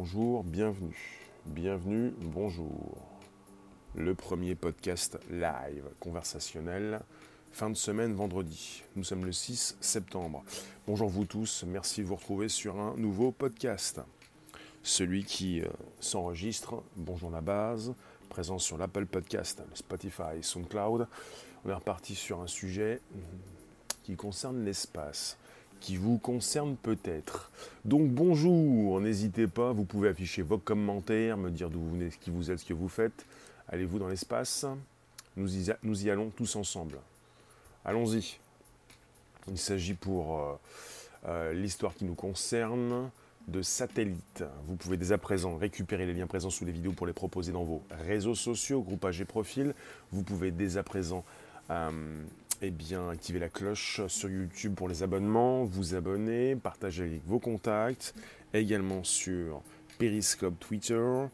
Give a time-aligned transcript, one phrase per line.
[0.00, 1.18] bonjour, bienvenue.
[1.44, 2.96] Bienvenue, bonjour.
[3.94, 7.02] Le premier podcast live conversationnel,
[7.52, 8.82] fin de semaine vendredi.
[8.96, 10.42] Nous sommes le 6 septembre.
[10.86, 14.00] Bonjour vous tous, merci de vous retrouver sur un nouveau podcast.
[14.82, 15.68] Celui qui euh,
[16.00, 17.92] s'enregistre, bonjour la base,
[18.30, 21.08] présent sur l'Apple Podcast, Spotify, SoundCloud.
[21.66, 23.02] On est reparti sur un sujet
[24.02, 25.36] qui concerne l'espace
[25.80, 27.50] qui vous concerne peut-être.
[27.84, 32.30] Donc bonjour, n'hésitez pas, vous pouvez afficher vos commentaires, me dire d'où vous venez, qui
[32.30, 33.26] vous êtes, ce que vous faites.
[33.68, 34.66] Allez-vous dans l'espace?
[35.36, 36.98] Nous y, nous y, allons tous ensemble.
[37.84, 38.38] Allons-y.
[39.48, 40.54] Il s'agit pour euh,
[41.26, 43.10] euh, l'histoire qui nous concerne
[43.48, 44.44] de satellites.
[44.66, 47.52] Vous pouvez dès à présent récupérer les liens présents sous les vidéos pour les proposer
[47.52, 49.74] dans vos réseaux sociaux, groupages et profils.
[50.12, 51.24] Vous pouvez dès à présent
[51.70, 51.90] euh,
[52.62, 57.38] eh bien, activez la cloche sur YouTube pour les abonnements, vous abonner, partager avec vos
[57.38, 58.14] contacts,
[58.52, 59.62] également sur
[59.98, 61.26] Periscope Twitter,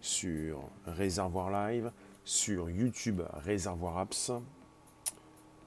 [0.00, 1.92] sur Réservoir Live,
[2.24, 4.32] sur YouTube Réservoir Apps.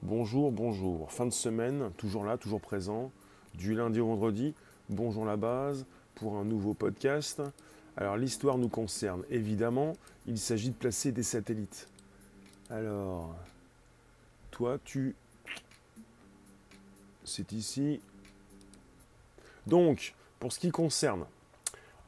[0.02, 1.10] Bonjour, bonjour.
[1.10, 3.10] Fin de semaine, toujours là, toujours présent,
[3.54, 4.54] du lundi au vendredi.
[4.90, 7.40] Bonjour la base pour un nouveau podcast.
[7.96, 11.88] Alors l'histoire nous concerne évidemment, il s'agit de placer des satellites.
[12.68, 13.34] Alors,
[14.56, 15.14] toi, tu...
[17.24, 18.00] C'est ici.
[19.66, 21.26] Donc, pour ce qui concerne,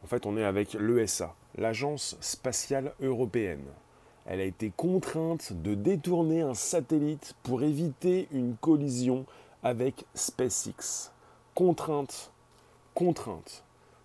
[0.02, 3.66] en fait, on est avec l'ESA, l'Agence spatiale européenne.
[4.24, 9.26] Elle a été contrainte de détourner un satellite pour éviter une collision
[9.62, 11.10] avec SpaceX.
[11.54, 12.30] Contrainte,
[12.94, 13.62] contrainte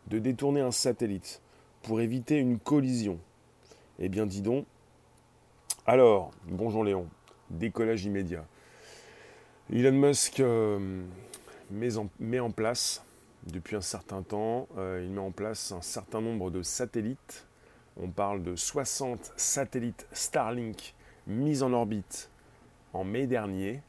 [0.07, 1.39] de détourner un satellite
[1.81, 3.19] pour éviter une collision.
[3.99, 4.65] Eh bien, dis donc.
[5.85, 7.07] Alors, bonjour Léon
[7.53, 8.45] décollage immédiat.
[9.71, 11.01] Elon Musk euh,
[11.71, 13.01] met, en, place,
[13.47, 17.45] depuis un certain temps, euh, il met en place un certain nombre de satellites.
[18.01, 20.93] On parle de 60 satellites Starlink
[21.27, 22.29] mis en orbite
[22.91, 23.81] en mai dernier.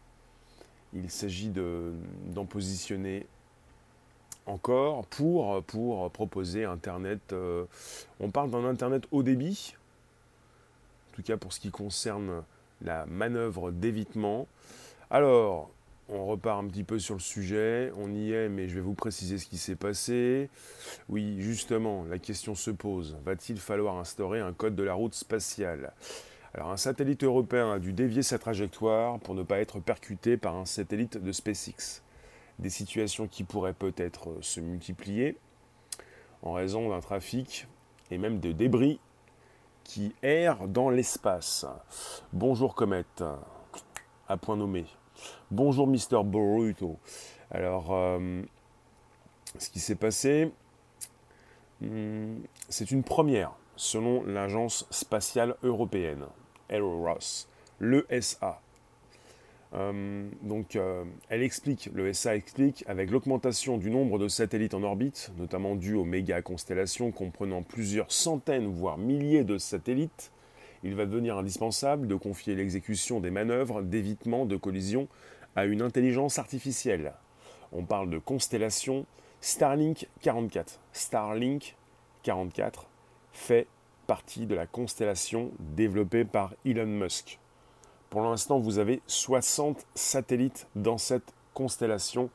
[0.93, 3.27] Il s'agit d'en positionner
[4.47, 7.33] encore pour, proposer Internet.
[7.33, 7.65] Euh,
[8.21, 9.75] on parle d'un Internet haut débit,
[11.11, 12.45] en tout cas pour ce qui concerne
[12.83, 14.47] la manœuvre d'évitement.
[15.11, 15.71] Alors,
[16.09, 18.95] on repart un petit peu sur le sujet, on y est, mais je vais vous
[18.95, 20.51] préciser ce qui s'est passé.
[21.09, 25.93] Oui, justement, la question se pose, va-t-il falloir instaurer un code de la route spatiale?
[26.53, 30.55] Alors, un satellite européen a dû dévier sa trajectoire pour ne pas être percuté par
[30.57, 32.03] un satellite de SpaceX.
[32.61, 35.37] Des situations qui pourraient peut-être se multiplier
[36.43, 37.67] en raison d'un trafic
[38.11, 39.01] et même de débris
[39.85, 41.67] qui erre dans l'espace.
[42.33, 43.23] Bonjour Comète,
[44.29, 44.87] à point nommé.
[45.51, 46.99] Bonjour Mister Boruto.
[47.51, 48.43] Alors, euh,
[49.59, 50.51] ce qui s'est passé,
[51.81, 56.25] hmm, c'est une première selon l'agence spatiale européenne,
[56.71, 57.47] EUROS,
[57.81, 58.61] l'ESA.
[59.75, 64.83] Euh, donc, euh, elle explique, le SA explique, avec l'augmentation du nombre de satellites en
[64.83, 70.31] orbite, notamment dû aux méga constellations comprenant plusieurs centaines voire milliers de satellites,
[70.85, 75.09] il va devenir indispensable de confier l'exécution des manœuvres d'évitement de collision
[75.57, 77.15] à une intelligence artificielle.
[77.73, 79.07] On parle de constellation
[79.41, 80.79] Starlink 44.
[80.93, 81.75] Starlink
[82.23, 82.87] 44
[83.33, 83.67] fait
[84.07, 87.39] partie de la constellation développée par Elon Musk.
[88.15, 92.31] Pour l'instant, vous avez 60 satellites dans cette constellation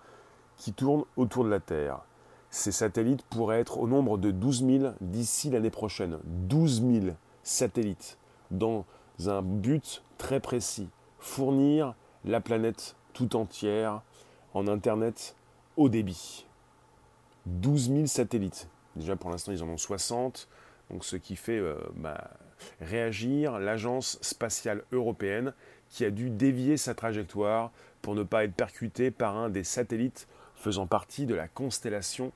[0.57, 2.01] qui tournent autour de la Terre.
[2.49, 6.19] Ces satellites pourraient être au nombre de 12 000 d'ici l'année prochaine.
[6.25, 7.05] 12 000
[7.43, 8.17] satellites
[8.51, 8.83] dans
[9.25, 10.89] un but très précis.
[11.17, 14.01] Fournir la planète tout entière
[14.53, 15.33] en Internet
[15.77, 16.45] haut débit.
[17.45, 18.67] 12 000 satellites.
[18.97, 20.49] Déjà pour l'instant ils en ont 60.
[20.89, 22.31] Donc ce qui fait euh, bah,
[22.81, 25.53] réagir l'Agence spatiale européenne
[25.89, 27.71] qui a dû dévier sa trajectoire
[28.01, 32.31] pour ne pas être percutée par un des satellites faisant partie de la constellation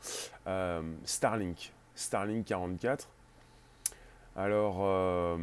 [0.47, 3.07] euh, Starlink, Starlink 44.
[4.35, 5.37] Alors, euh,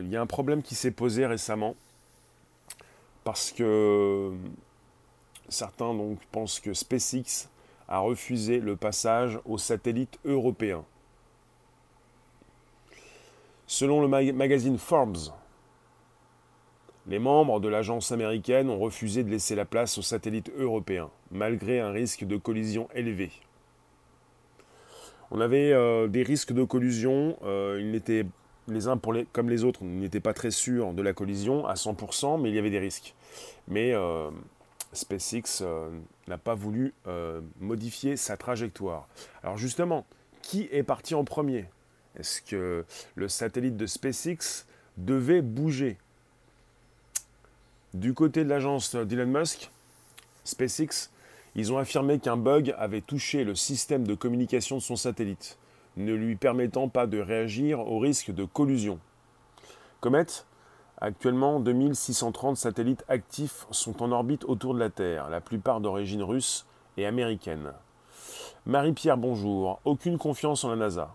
[0.00, 1.74] il y a un problème qui s'est posé récemment
[3.24, 4.32] parce que
[5.48, 7.48] certains donc pensent que SpaceX
[7.88, 10.84] a refusé le passage aux satellites européens.
[13.66, 15.18] Selon le magazine Forbes,
[17.08, 21.80] les membres de l'agence américaine ont refusé de laisser la place aux satellites européens, malgré
[21.80, 23.32] un risque de collision élevé.
[25.32, 28.00] On avait euh, des risques de collision, euh,
[28.68, 29.00] les uns
[29.32, 32.58] comme les autres, n'étaient pas très sûrs de la collision à 100%, mais il y
[32.60, 33.14] avait des risques.
[33.66, 34.30] Mais euh,
[34.92, 35.64] SpaceX
[36.28, 36.94] n'a pas voulu
[37.60, 39.08] modifier sa trajectoire.
[39.42, 40.06] Alors justement,
[40.42, 41.66] qui est parti en premier?
[42.18, 42.84] Est-ce que
[43.14, 44.66] le satellite de SpaceX
[44.96, 45.98] devait bouger?
[47.92, 49.70] Du côté de l'agence d'Elon Musk,
[50.44, 51.10] SpaceX,
[51.54, 55.58] ils ont affirmé qu'un bug avait touché le système de communication de son satellite,
[55.96, 58.98] ne lui permettant pas de réagir au risque de collusion.
[60.00, 60.26] Comet,
[60.98, 66.66] actuellement 2630 satellites actifs sont en orbite autour de la Terre, la plupart d'origine russe
[66.96, 67.72] et américaine.
[68.64, 69.80] Marie-Pierre, bonjour.
[69.84, 71.14] Aucune confiance en la NASA.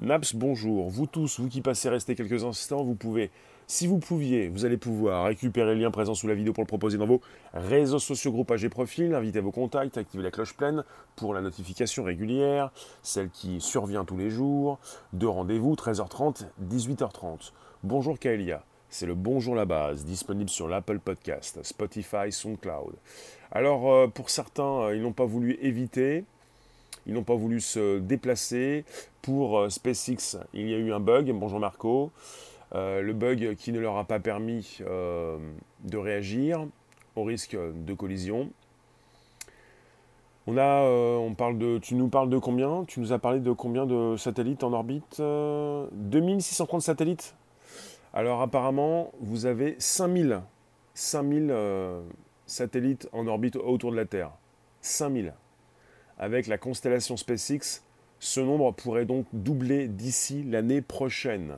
[0.00, 0.90] Naps, bonjour.
[0.90, 3.30] Vous tous, vous qui passez rester quelques instants, vous pouvez,
[3.68, 6.68] si vous pouviez, vous allez pouvoir récupérer le lien présent sous la vidéo pour le
[6.68, 7.20] proposer dans vos
[7.52, 10.82] réseaux sociaux, groupages et profils, inviter vos contacts, activer la cloche pleine
[11.14, 12.72] pour la notification régulière,
[13.04, 14.80] celle qui survient tous les jours,
[15.12, 17.52] de rendez-vous 13h30, 18h30.
[17.84, 18.64] Bonjour Kaelia.
[18.88, 22.94] C'est le Bonjour la base, disponible sur l'Apple Podcast, Spotify, SoundCloud.
[23.52, 26.24] Alors, euh, pour certains, euh, ils n'ont pas voulu éviter,
[27.06, 28.84] ils n'ont pas voulu se déplacer.
[29.22, 31.30] Pour euh, SpaceX, il y a eu un bug.
[31.32, 32.12] Bonjour Marco.
[32.74, 35.38] Euh, le bug qui ne leur a pas permis euh,
[35.84, 36.66] de réagir
[37.16, 38.50] au risque de collision.
[40.46, 42.84] On a, on parle de, tu nous parles de combien?
[42.84, 47.34] Tu nous as parlé de combien de satellites en orbite 2630 satellites.
[48.12, 50.42] Alors apparemment, vous avez 5000,
[50.92, 51.54] 5000
[52.44, 54.32] satellites en orbite autour de la Terre.
[54.82, 55.32] 5000
[56.18, 57.82] avec la constellation SpaceX,
[58.20, 61.56] ce nombre pourrait donc doubler d'ici l'année prochaine.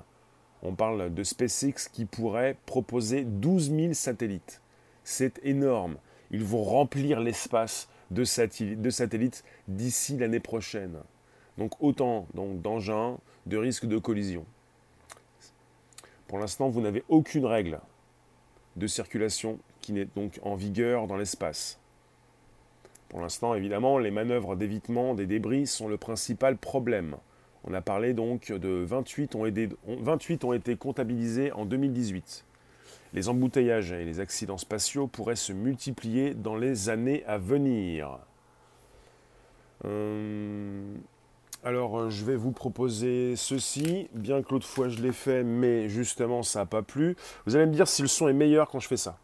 [0.62, 4.60] On parle de SpaceX qui pourrait proposer 12 000 satellites.
[5.04, 5.96] C'est énorme.
[6.30, 10.96] Ils vont remplir l'espace de, satellites d'ici l'année prochaine.
[11.58, 14.44] Donc autant d'engins, de risques de collision.
[16.26, 17.80] Pour l'instant, vous n'avez aucune règle
[18.74, 21.78] de circulation qui n'est donc en vigueur dans l'espace.
[23.08, 27.16] Pour l'instant, évidemment, les manœuvres d'évitement des débris sont le principal problème.
[27.64, 29.44] On a parlé donc de 28 ont,
[29.86, 32.44] 28 ont été comptabilisés en 2018.
[33.12, 38.18] Les embouteillages et les accidents spatiaux pourraient se multiplier dans les années à venir.
[39.84, 40.94] Euh,
[41.64, 46.42] alors, je vais vous proposer ceci, bien que l'autre fois je l'ai fait, mais justement
[46.42, 47.16] ça n'a pas plu.
[47.46, 49.18] Vous allez me dire si le son est meilleur quand je fais ça.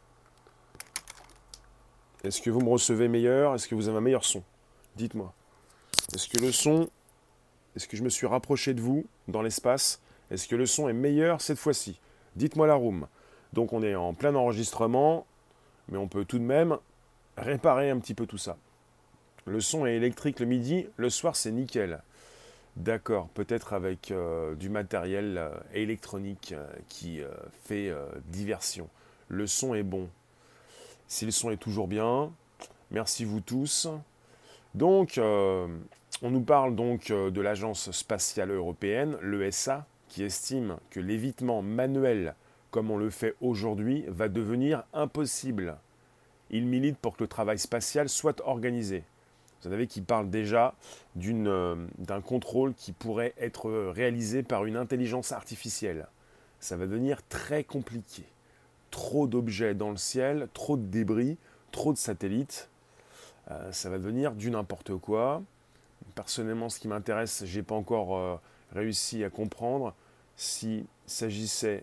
[2.25, 3.55] Est-ce que vous me recevez meilleur?
[3.55, 4.43] Est-ce que vous avez un meilleur son?
[4.97, 5.33] Dites-moi.
[6.15, 6.89] Est-ce que le son,
[7.75, 10.01] est-ce que je me suis rapproché de vous dans l'espace?
[10.31, 11.99] Est-ce que le son est meilleur cette fois-ci?
[12.37, 13.07] Dites-moi la room.
[13.53, 15.27] Donc on est en plein enregistrement,
[15.89, 16.79] mais on peut tout de même
[17.37, 18.57] réparer un petit peu tout ça.
[19.45, 22.03] Le son est électrique le midi, le soir c'est nickel.
[22.77, 27.21] D'accord, peut-être avec euh, du matériel euh, électronique euh, qui
[27.65, 27.93] fait
[28.27, 28.89] diversion.
[29.29, 30.09] Le son est bon,
[31.13, 32.33] si le son est toujours bien.
[32.91, 33.87] Merci vous tous.
[34.75, 35.69] Donc, euh,
[36.23, 42.35] on nous parle donc euh, de l'Agence spatiale européenne, l'ESA, qui estime que l'évitement manuel,
[42.71, 45.77] comme on le fait aujourd'hui, va devenir impossible.
[46.49, 49.05] Il milite pour que le travail spatial soit organisé.
[49.63, 50.75] Vous savez qu'il parle déjà
[51.23, 56.07] euh, d'un contrôle qui pourrait être réalisé par une intelligence artificielle.
[56.59, 58.25] Ça va devenir très compliqué
[58.93, 61.37] trop d'objets dans le ciel, trop de débris,
[61.73, 62.69] trop de satellites.
[63.51, 65.43] Euh, ça va devenir du n'importe quoi.
[66.15, 68.37] Personnellement, ce qui m'intéresse, je n'ai pas encore euh,
[68.73, 69.95] réussi à comprendre
[70.37, 71.83] s'il s'agissait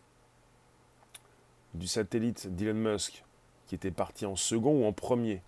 [1.74, 3.24] du satellite d'Elon Musk
[3.68, 5.42] qui était parti en second ou en premier.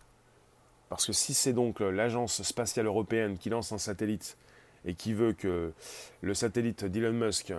[0.89, 4.37] Parce que si c'est donc l'agence spatiale européenne qui lance un satellite
[4.85, 5.73] et qui veut que
[6.21, 7.53] le satellite d'Elon Musk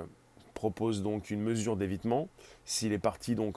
[0.54, 2.28] propose donc une mesure d'évitement,
[2.64, 3.56] s'il est parti donc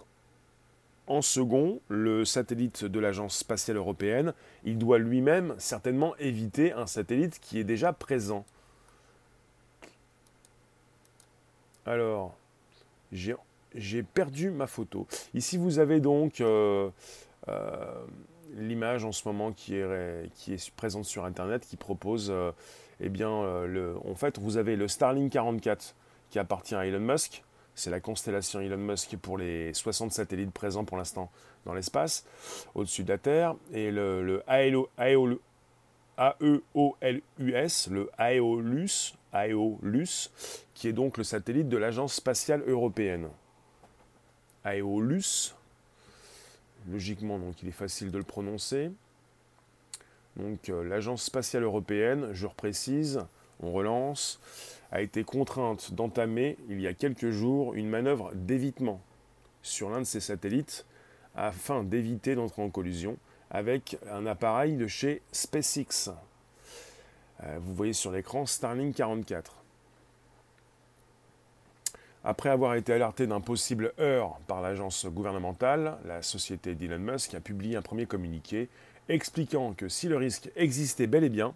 [1.07, 4.33] en second, le satellite de l'Agence spatiale européenne,
[4.63, 8.45] il doit lui-même certainement éviter un satellite qui est déjà présent.
[11.85, 12.35] Alors,
[13.11, 15.07] j'ai perdu ma photo.
[15.35, 16.89] Ici, vous avez donc euh,
[17.47, 18.05] euh,
[18.55, 22.51] l'image en ce moment qui est, présente sur Internet, qui propose, euh,
[22.99, 25.95] eh bien, en fait, vous avez le Starlink 44
[26.31, 27.43] qui appartient à Elon Musk,
[27.75, 31.29] c'est la constellation Elon Musk pour les 60 satellites présents pour l'instant
[31.65, 32.25] dans l'espace,
[32.73, 33.55] au-dessus de la Terre.
[33.73, 35.39] Et le, AEOLUS,
[37.89, 40.29] le AEOLUS, AEOLUS,
[40.73, 43.27] qui est donc le satellite de l'Agence spatiale européenne.
[44.63, 45.53] AEOLUS,
[46.89, 48.91] logiquement, donc il est facile de le prononcer.
[50.37, 53.21] Donc euh, l'Agence spatiale européenne, je reprécise,
[53.61, 54.39] on relance
[54.95, 59.01] a été contrainte d'entamer il y a quelques jours une manœuvre d'évitement
[59.61, 60.85] sur l'un de ses satellites
[61.35, 63.17] afin d'éviter d'entrer en collision
[63.51, 66.11] avec un appareil de chez SpaceX.
[67.43, 69.65] Euh, vous voyez sur l'écran Starlink 44.
[72.23, 77.41] Après avoir été alerté d'un possible heurt par l'agence gouvernementale, la société d'Elon Musk a
[77.41, 78.69] publié un premier communiqué
[79.09, 81.53] expliquant que si le risque existait bel et bien,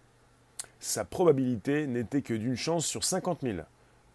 [0.80, 3.60] sa probabilité n'était que d'une chance sur 50 000.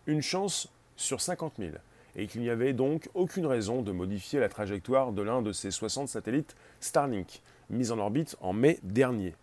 [0.07, 1.73] Une chance sur 50 000.
[2.17, 5.71] Et qu'il n'y avait donc aucune raison de modifier la trajectoire de l'un de ces
[5.71, 9.35] 60 satellites Starlink, mis en orbite en mai dernier.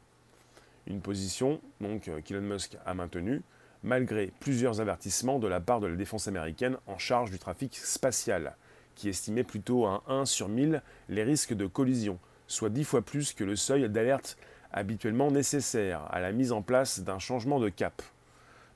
[0.87, 3.41] Une position donc euh, qu'Elon Musk a maintenue,
[3.83, 8.55] malgré plusieurs avertissements de la part de la défense américaine en charge du trafic spatial,
[8.95, 13.33] qui estimait plutôt à 1 sur 1000 les risques de collision, soit 10 fois plus
[13.33, 14.37] que le seuil d'alerte
[14.73, 18.01] habituellement nécessaire à la mise en place d'un changement de cap.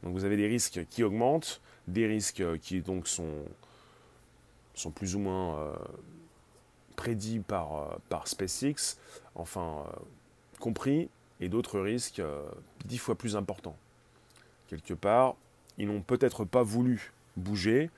[0.03, 3.31] Donc vous avez des risques qui augmentent, des risques qui donc sont,
[4.95, 5.75] plus ou moins euh,
[6.95, 8.97] prédits par, euh, par SpaceX,
[9.35, 9.95] enfin euh,
[10.59, 11.09] compris,
[11.39, 12.21] et d'autres risques
[12.85, 13.75] dix fois plus importants
[14.67, 15.35] quelque part.
[15.77, 17.89] Ils n'ont peut-être pas voulu bouger.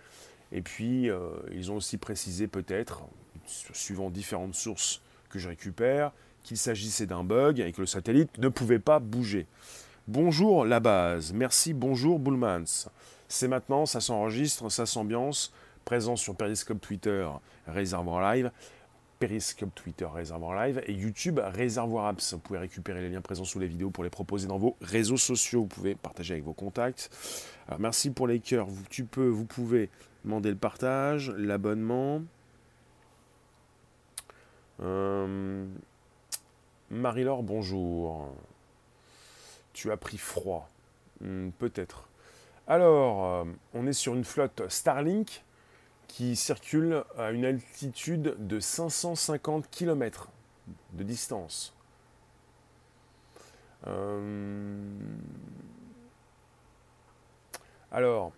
[0.52, 3.04] Et puis, euh, ils ont aussi précisé peut-être,
[3.46, 6.12] suivant différentes sources que je récupère,
[6.44, 9.48] qu'il s'agissait d'un bug et que le satellite ne pouvait pas bouger.
[10.08, 12.90] Bonjour la base, merci, bonjour Bullmans.
[13.28, 15.52] C'est maintenant, ça s'enregistre, ça s'ambiance,
[15.84, 17.28] présent sur Periscope Twitter,
[17.68, 18.52] Réservoir Live.
[19.20, 22.34] Periscope, Twitter, Réservoir Live et YouTube, Réservoir Apps.
[22.34, 25.18] Vous pouvez récupérer les liens présents sous les vidéos pour les proposer dans vos réseaux
[25.18, 25.62] sociaux.
[25.62, 27.10] Vous pouvez partager avec vos contacts.
[27.80, 28.68] Merci pour les cœurs.
[28.68, 29.90] Vous, tu peux, vous pouvez
[30.24, 32.22] demander le partage, l'abonnement.
[34.84, 35.66] Euh,
[36.90, 38.30] Marie-Laure, bonjour.
[39.74, 40.70] Tu as pris froid.
[41.20, 42.08] Hmm, peut-être.
[42.68, 45.44] Alors, euh, on est sur une flotte Starlink
[46.08, 50.30] qui circule à une altitude de 550 km
[50.94, 51.74] de distance.
[53.88, 54.82] Euh,
[57.92, 58.32] alors,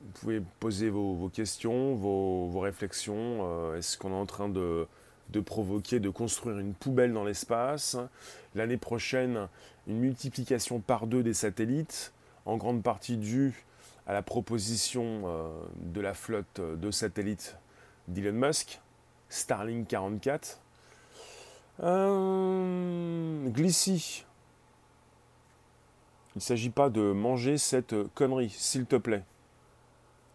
[0.00, 3.40] vous pouvez poser vos, questions, vos, réflexions.
[3.40, 4.86] Euh, est-ce qu'on est en train de,
[5.30, 7.96] de, provoquer, de construire une poubelle dans l'espace
[8.54, 9.48] L'année prochaine,
[9.86, 12.12] une multiplication par deux des satellites,
[12.46, 13.64] en grande partie due
[14.06, 17.56] à la proposition euh, de la flotte de satellites
[18.08, 18.80] d'Elon Musk,
[19.28, 20.58] Starlink 44.
[21.80, 24.24] Euh, Glissy.
[26.34, 29.24] Il ne s'agit pas de manger cette connerie, s'il te plaît.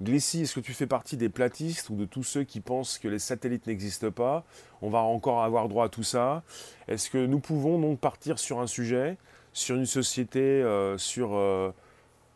[0.04, 3.08] Glissy, est-ce que tu fais partie des platistes ou de tous ceux qui pensent que
[3.08, 4.44] les satellites n'existent pas?
[4.82, 6.44] On va encore avoir droit à tout ça.
[6.88, 9.18] Est-ce que nous pouvons donc partir sur un sujet,
[9.54, 11.38] sur une société, euh, sur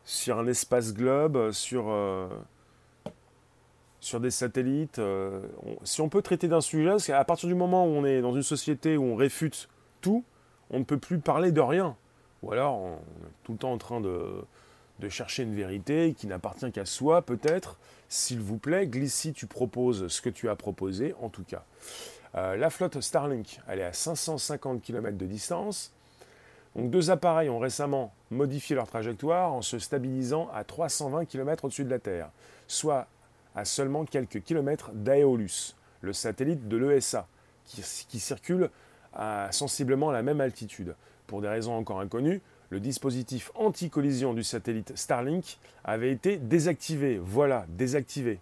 [0.08, 2.30] sur un espace globe, sur, euh,
[4.22, 5.00] des satellites.
[5.00, 5.42] Euh,
[5.84, 8.34] si on peut traiter d'un sujet, parce qu'à partir du moment où on est dans
[8.34, 9.68] une société où on réfute
[10.00, 10.24] tout,
[10.70, 11.98] on ne peut plus parler de rien.
[12.42, 14.46] Ou alors on est tout le temps en train de,
[15.00, 17.78] de chercher une vérité qui n'appartient qu'à soi, peut-être.
[18.10, 21.64] S'il vous plaît, Glissy, tu proposes ce que tu as proposé, en tout cas.
[22.36, 25.92] Euh, la flotte Starlink, elle est à 550 km de distance.
[26.76, 31.84] Donc deux appareils ont récemment modifié leur trajectoire en se stabilisant à 320 km au-dessus
[31.84, 32.30] de la Terre,
[32.68, 33.08] soit
[33.56, 37.28] à seulement quelques kilomètres d'Aeolus, le satellite de l'ESA,
[37.66, 38.70] qui, circule
[39.14, 40.96] à sensiblement la même altitude.
[41.26, 47.20] Pour des raisons encore inconnues, le dispositif anti-collision du satellite Starlink avait été désactivé.
[47.22, 48.40] Voilà, désactivé.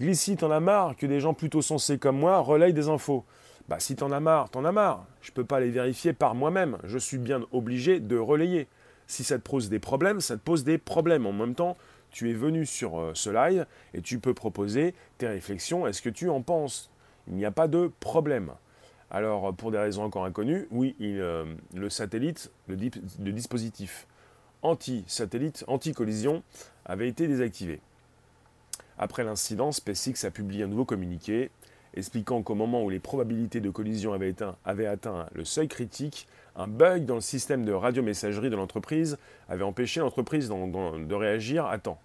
[0.00, 3.24] Glissit en a marre que des gens plutôt sensés comme moi relayent des infos.
[3.68, 5.04] Bah, si t'en as marre, t'en as marre.
[5.22, 6.78] Je peux pas les vérifier par moi-même.
[6.84, 8.68] Je suis bien obligé de relayer.
[9.08, 11.26] Si ça te pose des problèmes, ça te pose des problèmes.
[11.26, 11.76] En même temps,
[12.10, 15.86] tu es venu sur euh, ce live et tu peux proposer tes réflexions.
[15.86, 16.90] Est-ce que tu en penses?
[17.28, 18.52] Il n'y a pas de problème.
[19.10, 21.44] Alors, pour des raisons encore inconnues, oui, euh,
[21.74, 22.76] le satellite, le,
[23.32, 24.06] dispositif
[24.62, 26.42] anti-satellite, anti-collision,
[26.84, 27.80] avait été désactivé.
[28.98, 31.50] Après l'incident, SpaceX a publié un nouveau communiqué
[31.94, 37.06] expliquant qu'au moment où les probabilités de collision avaient, atteint, le seuil critique, un bug
[37.06, 42.00] dans le système de radiomessagerie de l'entreprise avait empêché l'entreprise de réagir à temps,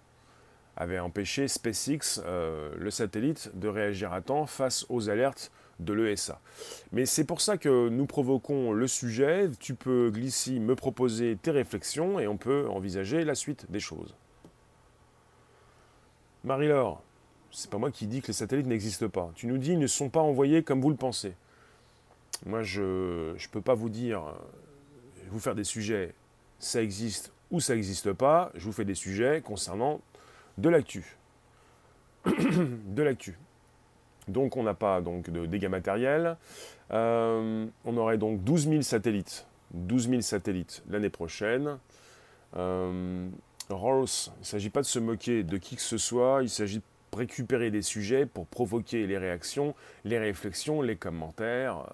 [0.76, 5.50] avait empêché SpaceX, euh, le satellite, de réagir à temps face aux alertes
[5.84, 6.40] de l'ESA.
[6.92, 9.48] Mais c'est pour ça que nous provoquons le sujet.
[9.60, 14.14] Tu peux, Glissy, me proposer tes réflexions et on peut envisager la suite des choses.
[16.44, 17.02] Marie-Laure,
[17.52, 19.30] c'est pas moi qui dis que les satellites n'existent pas.
[19.34, 21.34] Tu nous dis qu'ils ne sont pas envoyés comme vous le pensez.
[22.46, 24.32] Moi, je ne peux pas vous dire, euh,
[25.30, 26.14] vous faire des sujets,
[26.58, 28.50] ça existe ou ça n'existe pas.
[28.54, 30.00] Je vous fais des sujets concernant
[30.58, 31.16] de l'actu.
[32.26, 33.36] de l'actu.
[34.28, 36.36] Donc, on n'a pas donc, de dégâts matériels.
[36.92, 41.78] Euh, on aurait donc 12 000 satellites 12 000 satellites l'année prochaine.
[42.56, 43.28] Euh,
[43.70, 46.78] Rolls, il ne s'agit pas de se moquer de qui que ce soit, il s'agit
[46.78, 49.74] de récupérer des sujets pour provoquer les réactions,
[50.04, 51.86] les réflexions, les commentaires.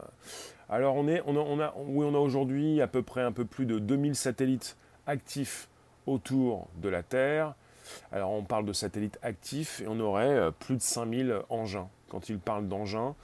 [0.68, 5.68] Alors on, est, a aujourd'hui à peu près un peu plus de 2000 satellites actifs
[6.06, 7.54] autour de la Terre.
[8.12, 11.88] Alors on parle de satellites actifs et on aurait euh, plus de 5000 engins.
[12.08, 13.14] Quand il parle d'engins,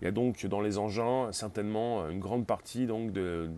[0.00, 3.50] il y a donc dans les engins certainement une grande partie donc de,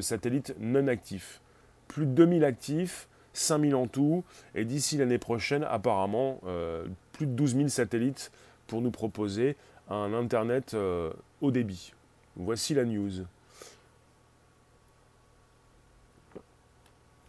[0.00, 1.40] satellites non actifs.
[1.88, 7.32] Plus de 2000 actifs, 5000 en tout, et d'ici l'année prochaine, apparemment, euh, plus de
[7.32, 8.30] 12 000 satellites
[8.68, 9.56] pour nous proposer
[9.90, 11.92] un Internet euh, haut débit.
[12.36, 13.24] Voici la news.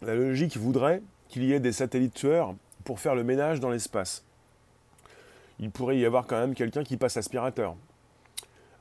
[0.02, 4.24] La logique voudrait qu'il y ait des satellites tueurs pour faire le ménage dans l'espace.
[5.60, 7.76] Il pourrait y avoir quand même quelqu'un qui passe aspirateur.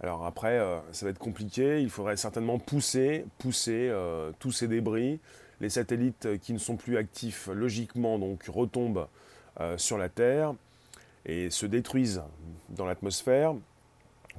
[0.00, 1.82] Alors après, euh, ça va être compliqué.
[1.82, 3.24] Il faudrait certainement pousser,
[3.66, 5.18] euh, tous ces débris.
[5.60, 9.08] Les satellites qui ne sont plus actifs, logiquement, donc retombent
[9.58, 10.54] euh, sur la Terre
[11.26, 12.22] et se détruisent
[12.68, 13.54] dans l'atmosphère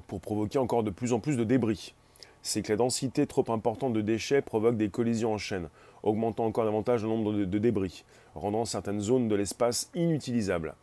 [0.07, 1.93] pour provoquer encore de plus en plus de débris.
[2.41, 5.67] C'est que la densité trop importante de déchets provoque des collisions en chaîne,
[6.03, 10.73] augmentant encore davantage le nombre de débris, rendant certaines zones de l'espace inutilisables.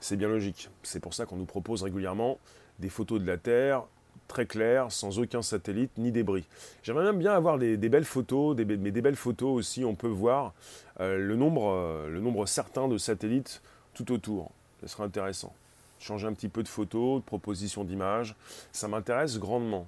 [0.00, 0.70] C'est bien logique.
[0.82, 2.38] C'est pour ça qu'on nous propose régulièrement
[2.78, 3.84] des photos de la Terre
[4.30, 6.44] très claires, sans aucun satellite ni débris.
[6.84, 10.54] J'aimerais même bien avoir des, belles photos, mais des belles photos aussi, on peut voir
[11.00, 13.60] euh, le, nombre, euh, le nombre certain de satellites
[13.92, 14.52] tout autour.
[14.80, 15.52] Ce serait intéressant.
[15.98, 18.36] Changer un petit peu de photos, de propositions d'images,
[18.72, 19.86] ça m'intéresse grandement.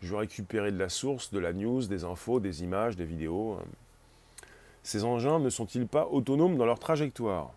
[0.00, 3.58] Je veux récupérer de la source, de la news, des infos, des images, des vidéos.
[4.82, 7.52] Ces engins ne sont-ils pas autonomes dans leur trajectoire?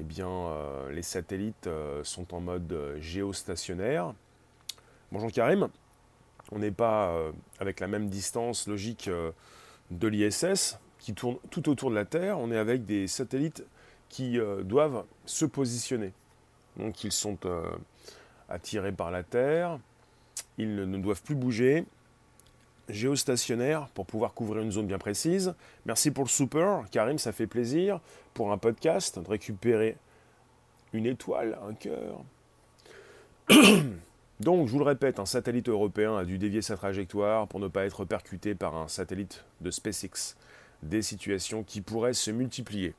[0.00, 4.14] Eh bien, euh, les satellites euh, sont en mode euh, géostationnaire.
[5.10, 5.68] Bonjour Karim,
[6.52, 7.14] on n'est pas
[7.58, 9.08] avec la même distance logique
[9.90, 13.64] de l'ISS qui tourne tout autour de la Terre, on est avec des satellites
[14.10, 16.12] qui doivent se positionner.
[16.76, 17.38] Donc ils sont
[18.50, 19.78] attirés par la Terre,
[20.58, 21.86] ils ne doivent plus bouger,
[22.88, 25.54] géostationnaire pour pouvoir couvrir une zone bien précise.
[25.86, 28.00] Merci pour le super, Karim, ça fait plaisir
[28.34, 29.96] pour un podcast de récupérer
[30.92, 32.20] une étoile, un cœur.
[34.40, 37.68] Donc, je vous le répète, un satellite européen a dû dévier sa trajectoire pour ne
[37.68, 40.36] pas être percuté par un satellite de SpaceX.
[40.82, 42.94] Des situations qui pourraient se multiplier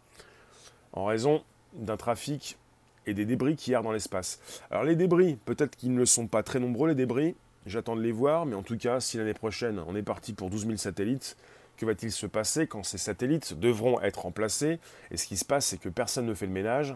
[0.92, 2.58] en raison d'un trafic
[3.06, 4.40] et des débris qui errent dans l'espace.
[4.70, 8.12] Alors les débris, peut-être qu'ils ne sont pas très nombreux les débris, J'attends de les
[8.12, 11.36] voir, mais en tout cas, si l'année prochaine on est parti pour 12 000 satellites,
[11.78, 14.80] que va-t-il se passer quand ces satellites devront être remplacés?
[15.12, 16.96] Et ce qui se passe, c'est que personne ne fait le ménage.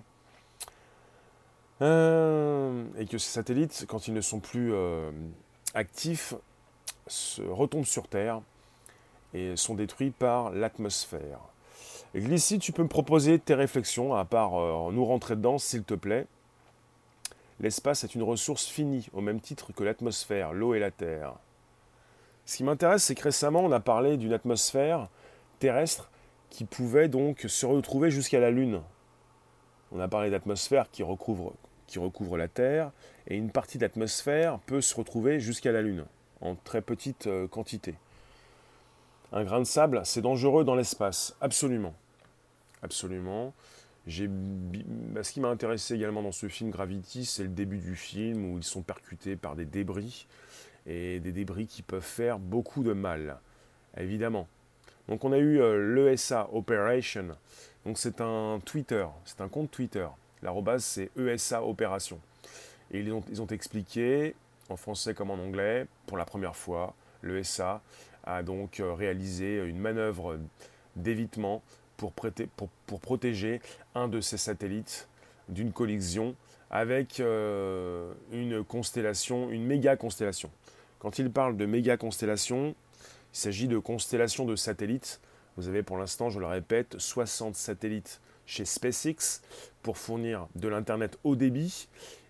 [1.81, 5.11] Euh, et que ces satellites, quand ils ne sont plus euh,
[5.73, 6.33] actifs,
[7.07, 8.41] se retombent sur Terre
[9.33, 11.39] et sont détruits par l'atmosphère.
[12.15, 15.95] Glissy, tu peux me proposer tes réflexions, à part euh, nous rentrer dedans, s'il te
[15.95, 16.27] plaît?
[17.59, 21.33] L'espace est une ressource finie, au même titre que l'atmosphère, l'eau et la terre.
[22.45, 25.07] Ce qui m'intéresse, c'est que récemment, on a parlé d'une atmosphère
[25.59, 26.09] terrestre
[26.49, 28.81] qui pouvait donc se retrouver jusqu'à la Lune.
[29.91, 31.53] On a parlé d'atmosphère qui recouvre,
[32.37, 32.91] la Terre,
[33.27, 36.05] et une partie de l'atmosphère peut se retrouver jusqu'à la Lune,
[36.41, 37.95] en très petite euh, quantité.
[39.31, 41.93] Un grain de sable, c'est dangereux dans l'espace, absolument.
[42.81, 43.53] Absolument.
[44.05, 48.51] Bah, ce qui m'a intéressé également dans ce film Gravity, c'est le début du film
[48.51, 50.27] où ils sont percutés par des débris
[50.85, 53.39] et des débris qui peuvent faire beaucoup de mal,
[53.97, 54.47] évidemment.
[55.07, 57.29] Donc on a eu euh, l'ESA Operation.
[57.85, 60.07] Donc c'est un Twitter, c'est un compte Twitter.
[60.41, 62.19] L'arrobase c'est ESA Opération.
[62.91, 64.35] Et ils ont, expliqué,
[64.69, 67.81] en français comme en anglais, pour la première fois, l'ESA
[68.25, 70.37] a donc euh, réalisé une manœuvre
[70.95, 71.63] d'évitement
[72.11, 73.61] pour, protéger
[73.95, 75.07] un de ces satellites
[75.49, 76.35] d'une collision
[76.69, 80.49] avec euh, une constellation, une méga constellation.
[80.99, 82.75] Quand il parle de méga constellation,
[83.33, 85.19] il s'agit de constellations de satellites.
[85.57, 89.41] Vous avez pour l'instant, je le répète, 60 satellites chez SpaceX
[89.83, 91.87] pour fournir de l'Internet haut débit.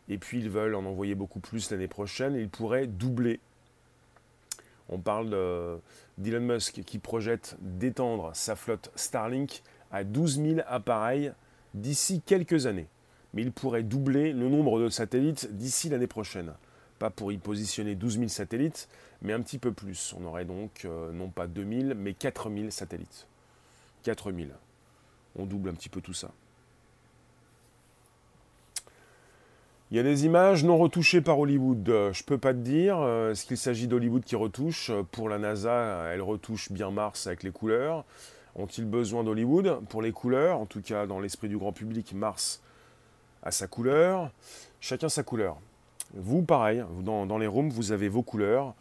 [0.09, 2.35] Et puis ils veulent en envoyer beaucoup plus l'année prochaine.
[2.35, 3.39] Ils pourraient doubler
[4.89, 5.35] on parle
[6.17, 11.31] d'Elon Musk qui projette d'étendre sa flotte Starlink à 12 000 appareils
[11.73, 12.87] d'ici quelques années.
[13.33, 16.53] Mais il pourrait doubler le nombre de satellites d'ici l'année prochaine.
[16.99, 18.87] Pas pour y positionner 12 000 satellites,
[19.21, 20.13] mais un petit peu plus.
[20.19, 23.25] On aurait donc euh, non pas 2000, mais 4000 satellites.
[24.03, 24.51] 4000.
[25.35, 26.31] On double un petit peu tout ça.
[29.93, 31.87] Il y a des images non retouchées par Hollywood.
[31.87, 32.97] Euh, je peux pas te dire.
[32.99, 34.89] Euh, est-ce qu'il s'agit d'Hollywood qui retouche?
[35.11, 38.03] Pour la NASA, elle retouche bien Mars avec les couleurs.
[38.55, 39.81] Ont-ils besoin d'Hollywood?
[39.89, 42.59] Pour les couleurs En tout cas, dans l'esprit du grand public, Mars
[43.43, 44.31] a sa couleur.
[44.81, 45.57] Chacun sa couleur.
[46.15, 48.73] Vous, pareil, dans, dans les rooms, vous avez vos couleurs.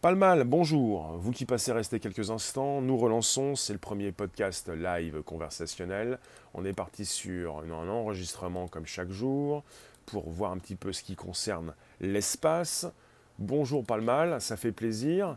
[0.00, 1.16] Pas le mal, bonjour.
[1.18, 3.56] Vous qui passez rester quelques instants, nous relançons.
[3.56, 6.20] C'est le premier podcast live conversationnel.
[6.54, 9.64] On est parti sur un enregistrement comme chaque jour
[10.06, 12.86] pour voir un petit peu ce qui concerne l'espace.
[13.38, 15.36] Bonjour, pas le mal, ça fait plaisir.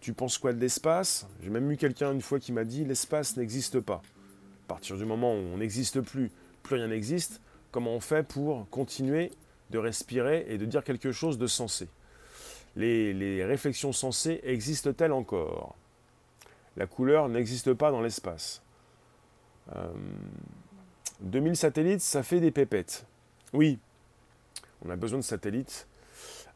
[0.00, 1.26] Tu penses quoi de l'espace?
[1.42, 4.02] J'ai même eu quelqu'un une fois qui m'a dit l'espace n'existe pas.
[4.64, 6.30] À partir du moment où on n'existe plus,
[6.62, 7.40] plus rien n'existe,
[7.70, 9.32] comment on fait pour continuer
[9.70, 11.88] de respirer et de dire quelque chose de sensé?
[12.76, 15.74] Les, réflexions sensées existent-elles encore?
[16.76, 18.62] La couleur n'existe pas dans l'espace.
[21.20, 23.06] 2000 euh, satellites, ça fait des pépettes.
[23.52, 23.78] Oui,
[24.84, 25.86] on a besoin de satellites.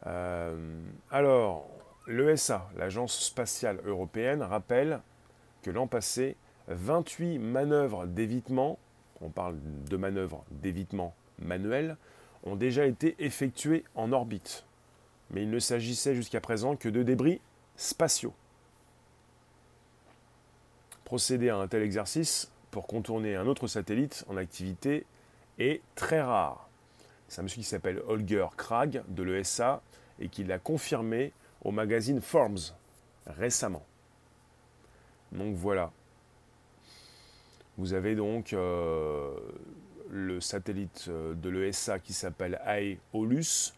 [0.07, 0.55] Euh,
[1.11, 1.69] alors,
[2.07, 5.01] l'ESA, l'Agence spatiale européenne, rappelle
[5.63, 6.35] que l'an passé,
[6.67, 8.79] 28 manœuvres d'évitement,
[9.21, 9.55] on parle
[9.89, 11.97] de manœuvres d'évitement manuelles,
[12.43, 14.63] ont déjà été effectuées en orbite
[15.31, 17.41] mais il ne s'agissait jusqu'à présent que de débris
[17.77, 18.33] spatiaux.
[21.05, 25.05] Procéder à un tel exercice pour contourner un autre satellite en activité
[25.57, 26.68] est très rare.
[27.29, 29.81] C'est un monsieur qui s'appelle Holger Krag de l'ESA
[30.19, 31.31] et qui l'a confirmé
[31.63, 32.59] au magazine Forbes
[33.27, 33.85] récemment.
[35.31, 35.91] Donc voilà.
[37.77, 39.31] Vous avez donc euh,
[40.09, 43.73] le satellite euh, de l'ESA qui s'appelle Aeolus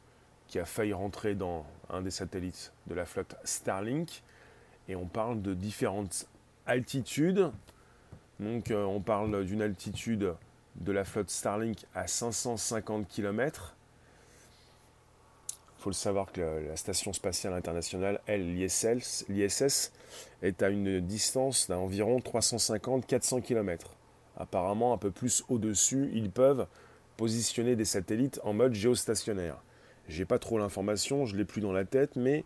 [0.48, 4.22] qui a failli rentrer dans un des satellites de la flotte Starlink.
[4.88, 6.28] Et on parle de différentes
[6.66, 7.52] altitudes.
[8.40, 10.34] Donc euh, on parle d'une altitude
[10.76, 13.76] de la flotte Starlink à 550 km.
[15.78, 19.92] Il faut le savoir que la Station spatiale internationale, elle, l'ISS,
[20.42, 23.96] est à une distance d'environ 350-400 km.
[24.38, 26.68] Apparemment, un peu plus au-dessus, ils peuvent
[27.18, 29.58] positionner des satellites en mode géostationnaire.
[30.08, 32.44] J'ai pas trop l'information, je l'ai plus dans la tête, mais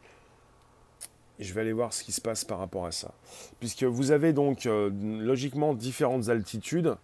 [1.39, 3.13] je vais aller voir ce qui se passe par rapport à ça.
[3.59, 6.95] Puisque vous avez donc euh, logiquement différentes altitudes.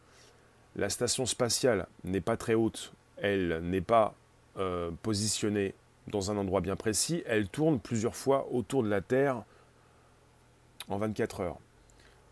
[0.75, 4.13] La station spatiale n'est pas très haute, elle n'est pas
[4.57, 5.73] euh, positionnée
[6.07, 9.43] dans un endroit bien précis, elle tourne plusieurs fois autour de la Terre
[10.87, 11.57] en 24 heures.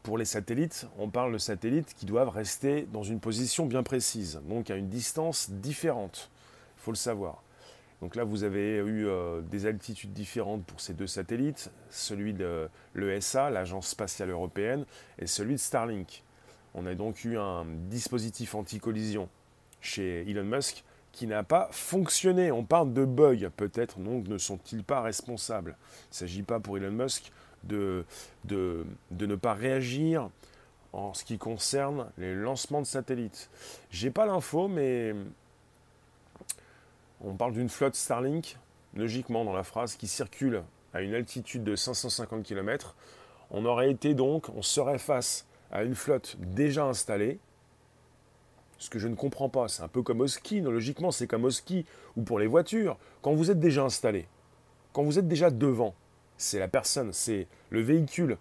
[0.03, 4.39] Pour les satellites, on parle de satellites qui doivent rester dans une position bien précise,
[4.47, 6.29] donc à une distance différente.
[6.77, 7.43] Il faut le savoir.
[8.01, 12.69] Donc là, vous avez eu euh, des altitudes différentes pour ces deux satellites, celui de
[12.95, 14.85] l'ESA, l'Agence spatiale européenne,
[15.19, 16.23] et celui de Starlink.
[16.75, 19.29] On a donc eu un dispositif anti-collision
[19.81, 22.51] chez Elon Musk qui n'a pas fonctionné.
[22.51, 25.75] On parle de bug, peut-être donc ne sont-ils pas responsables?
[25.79, 27.31] Il ne s'agit pas pour Elon Musk
[27.63, 28.05] de,
[28.49, 30.29] ne pas réagir
[30.93, 33.49] en ce qui concerne les lancements de satellites.
[33.91, 35.13] J'ai pas l'info, mais
[37.21, 38.57] on parle d'une flotte Starlink,
[38.95, 42.95] logiquement dans la phrase, qui circule à une altitude de 550 km.
[43.51, 47.39] On aurait été donc, on serait face à une flotte déjà installée.
[48.77, 50.61] Ce que je ne comprends pas, c'est un peu comme au ski.
[50.61, 52.97] logiquement, c'est comme au ski ou pour les voitures.
[53.21, 54.27] Quand vous êtes déjà installé,
[54.93, 55.93] quand vous êtes déjà devant,
[56.37, 58.37] c'est la personne, c'est le véhicule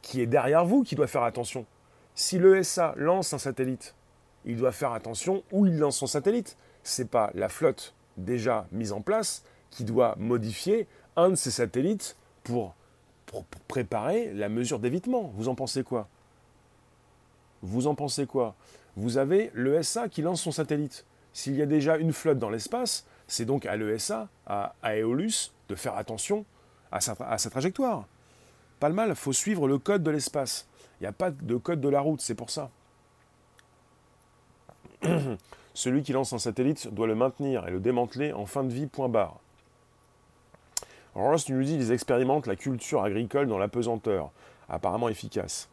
[0.00, 1.66] qui est derrière vous qui doit faire attention.
[2.14, 3.94] Si l'ESA lance un satellite,
[4.44, 8.92] il doit faire attention où il lance son satellite c'est pas la flotte déjà mise
[8.92, 12.74] en place qui doit modifier un de ces satellites pour,
[13.68, 15.32] préparer la mesure d'évitement.
[15.36, 16.08] Vous en pensez quoi?
[17.62, 18.54] Vous en pensez quoi?
[18.96, 21.04] Vous avez l'ESA qui lance son satellite.
[21.32, 25.74] S'il y a déjà une flotte dans l'espace, c'est donc à l'ESA, à Aeolus, de
[25.74, 26.44] faire attention
[26.90, 28.04] à sa, à sa trajectoire.
[28.80, 30.66] Pas le mal, il faut suivre le code de l'espace.
[31.00, 32.70] Il n'y a pas de code de la route, c'est pour ça.
[35.74, 38.86] Celui qui lance un satellite doit le maintenir et le démanteler en fin de vie,
[38.86, 39.40] point barre.
[41.14, 44.30] Ross nous dit qu'ils expérimentent la culture agricole dans l'apesanteur,
[44.68, 45.68] apparemment efficace.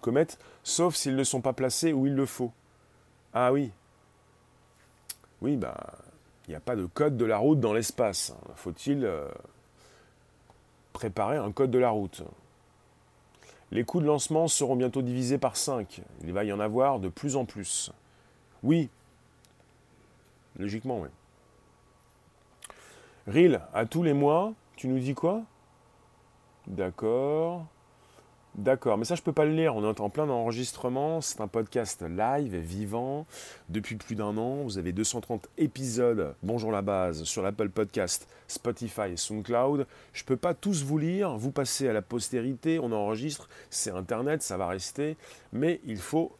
[0.00, 0.26] Comet,
[0.64, 2.52] sauf s'ils ne sont pas placés où il le faut.
[3.34, 3.70] Ah oui.
[5.42, 5.76] Oui, bah,
[6.46, 8.34] il n'y a pas de code de la route dans l'espace.
[8.56, 9.28] Faut-il euh,
[10.92, 12.22] préparer un code de la route?
[13.72, 16.02] Les coûts de lancement seront bientôt divisés par 5.
[16.22, 17.90] Il va y en avoir de plus en plus.
[18.62, 18.88] Oui.
[20.58, 21.08] Logiquement, oui.
[23.26, 25.42] Ril, à tous les mois, tu nous dis quoi?
[26.68, 27.66] D'accord.
[28.54, 31.48] D'accord, mais ça je peux pas le lire, on est en plein enregistrement, c'est un
[31.48, 33.26] podcast live et vivant.
[33.68, 39.10] Depuis plus d'un an, vous avez 230 épisodes, bonjour la base, sur l'Apple Podcast, Spotify
[39.12, 39.88] et SoundCloud.
[40.12, 44.40] Je peux pas tous vous lire, vous passez à la postérité, on enregistre, c'est internet,
[44.42, 45.16] ça va rester,
[45.52, 46.32] mais il faut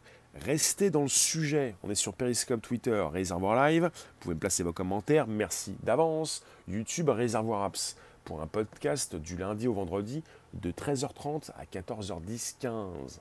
[0.44, 1.74] rester dans le sujet.
[1.82, 6.42] On est sur Periscope, Twitter, Réservoir Live, vous pouvez me placer vos commentaires, merci d'avance,
[6.68, 7.96] YouTube, Réservoir Apps.
[8.24, 13.20] Pour un podcast du lundi au vendredi de 13h30 à 14h10, 15.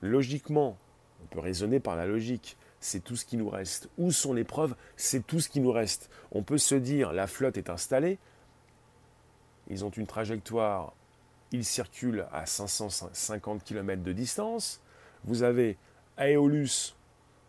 [0.00, 0.78] Logiquement,
[1.22, 3.90] on peut raisonner par la logique, c'est tout ce qui nous reste.
[3.98, 4.74] Où sont les preuves?
[4.96, 6.08] C'est tout ce qui nous reste.
[6.32, 8.18] On peut se dire, la flotte est installée,
[9.68, 10.94] ils ont une trajectoire,
[11.52, 14.80] ils circulent à 550 km de distance,
[15.24, 15.76] vous avez
[16.18, 16.94] Aeolus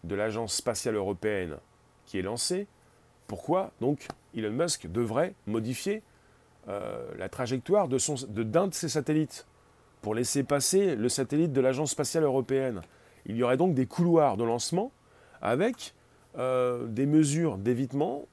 [0.04, 1.58] de l'Agence spatiale européenne
[2.06, 2.68] qui est lancé.
[3.28, 6.04] Pourquoi donc Elon Musk devrait modifier
[6.68, 7.98] euh, la trajectoire de
[8.44, 9.46] d'un de, ses satellites
[10.02, 12.82] pour laisser passer le satellite de l'Agence spatiale européenne?
[13.26, 14.92] Il y aurait donc des couloirs de lancement
[15.42, 15.94] avec
[16.38, 18.24] euh, des mesures d'évitement.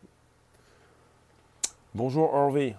[1.95, 2.75] Bonjour Harvey.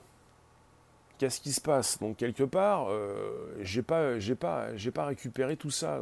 [1.18, 2.00] Qu'est-ce qui se passe?
[2.00, 6.00] Donc quelque part, euh, j'ai pas, j'ai pas, j'ai pas récupéré tout ça.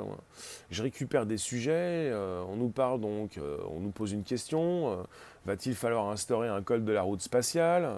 [0.72, 2.10] Je récupère des sujets.
[2.12, 5.06] Euh, on nous parle donc, on nous pose une question.
[5.46, 7.90] Va-t-il falloir instaurer un code de la route spatiale?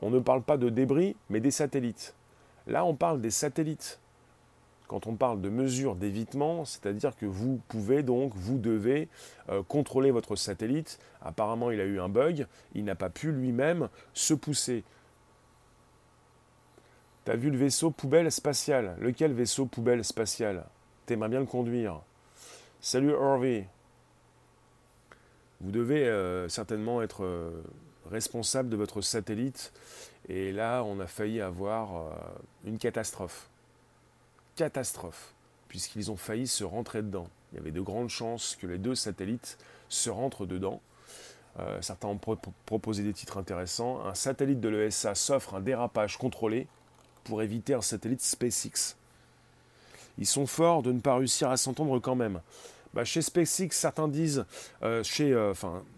[0.00, 2.14] On ne parle pas de débris, mais des satellites.
[2.66, 3.98] Là, on parle des satellites.
[4.86, 9.08] Quand on parle de mesures d'évitement, c'est-à-dire que vous pouvez donc, vous devez
[9.50, 10.98] euh, contrôler votre satellite.
[11.20, 14.84] Apparemment, il a eu un bug, il n'a pas pu lui-même se pousser.
[17.28, 18.96] T'as vu le vaisseau poubelle spatial?
[19.00, 20.64] Lequel vaisseau poubelle spatial?
[21.04, 22.00] T'aimerais bien le conduire.
[22.80, 23.66] Salut Harvey.
[25.60, 27.50] Vous devez euh, certainement être euh,
[28.10, 29.74] responsable de votre satellite.
[30.30, 32.10] Et là, on a failli avoir euh,
[32.64, 33.50] une catastrophe.
[34.56, 35.34] Catastrophe,
[35.68, 37.28] puisqu'ils ont failli se rentrer dedans.
[37.52, 39.58] Il y avait de grandes chances que les deux satellites
[39.90, 40.80] se rentrent dedans.
[41.80, 42.20] Certains ont
[42.66, 44.06] proposé des titres intéressants.
[44.06, 46.68] Un satellite de l'ESA s'offre un dérapage contrôlé
[47.28, 48.96] pour éviter un satellite SpaceX.
[50.18, 52.40] Ils sont forts de ne pas réussir à s'entendre quand même.
[52.94, 54.46] Bah, chez SpaceX, certains disent,
[54.82, 55.52] euh, chez, euh,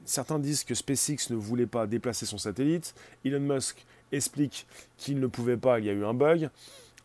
[0.05, 2.95] certains disent que SpaceX ne voulait pas déplacer son satellite.
[3.25, 4.67] Elon Musk explique
[4.99, 6.51] qu'il ne pouvait pas, il y a eu un bug.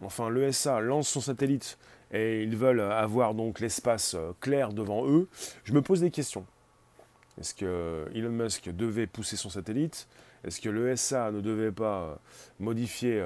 [0.02, 1.78] Enfin, l'ESA lance son satellite
[2.12, 5.28] et ils veulent avoir donc l'espace euh, clair devant eux.
[5.66, 6.46] Je me pose des questions.
[7.40, 10.08] Est-ce que Elon Musk devait pousser son satellite?
[10.44, 12.20] Est-ce que l'ESA ne devait pas
[12.60, 13.24] modifier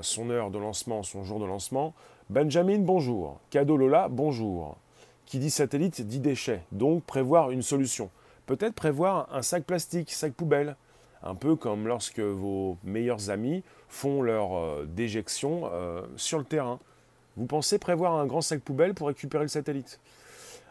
[0.00, 1.94] son heure de lancement, son jour de lancement
[2.30, 3.40] Benjamin, bonjour.
[3.50, 4.78] Cadeau Lola, bonjour.
[5.26, 8.08] Qui dit satellite dit déchets, donc prévoir une solution.
[8.46, 10.76] Peut-être prévoir un sac plastique, sac poubelle,
[11.22, 16.78] un peu comme lorsque vos meilleurs amis font leur euh, déjection euh, sur le terrain.
[17.36, 20.00] Vous pensez prévoir un grand sac poubelle pour récupérer le satellite?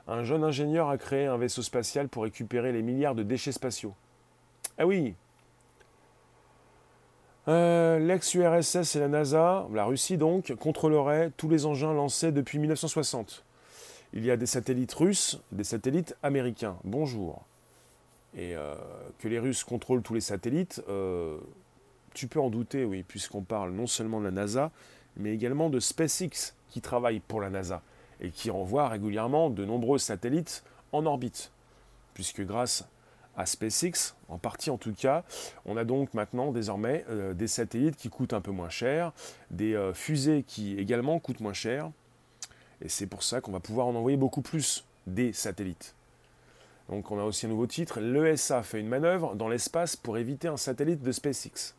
[0.08, 3.94] Un jeune ingénieur a créé un vaisseau spatial pour récupérer les milliards de déchets spatiaux.
[4.78, 5.14] Ah oui
[7.52, 13.44] euh, L'ex-URSS et la NASA, la Russie donc, contrôleraient tous les engins lancés depuis 1960
[14.14, 16.76] il y a des satellites russes, des satellites américains.
[16.84, 17.44] Bonjour.
[18.36, 18.76] Et euh,
[19.20, 21.38] que les Russes contrôlent tous les satellites, euh,
[22.14, 24.72] tu peux en douter, oui, puisqu'on parle non seulement de la NASA,
[25.18, 27.82] mais également de SpaceX, qui travaille pour la NASA,
[28.20, 31.52] et qui renvoie régulièrement de nombreux satellites en orbite.
[32.14, 32.86] Puisque grâce
[33.38, 35.24] à SpaceX, en partie en tout cas,
[35.66, 39.14] on a donc maintenant désormais euh, des satellites qui coûtent un peu moins cher,
[39.50, 41.92] des fusées qui également coûtent moins cher,
[42.82, 45.96] et c'est pour ça qu'on va pouvoir en envoyer beaucoup plus des satellites.
[46.90, 50.48] Donc on a aussi un nouveau titre, l'ESA fait une manœuvre dans l'espace pour éviter
[50.48, 51.74] un satellite de SpaceX.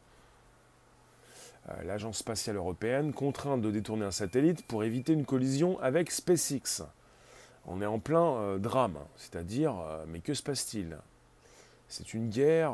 [1.68, 6.82] Euh, l'agence spatiale européenne contrainte de détourner un satellite pour éviter une collision avec SpaceX.
[7.66, 10.98] On est en plein euh, drame, c'est-à-dire, euh, mais que se passe-t-il?
[11.92, 12.72] C'est une guerre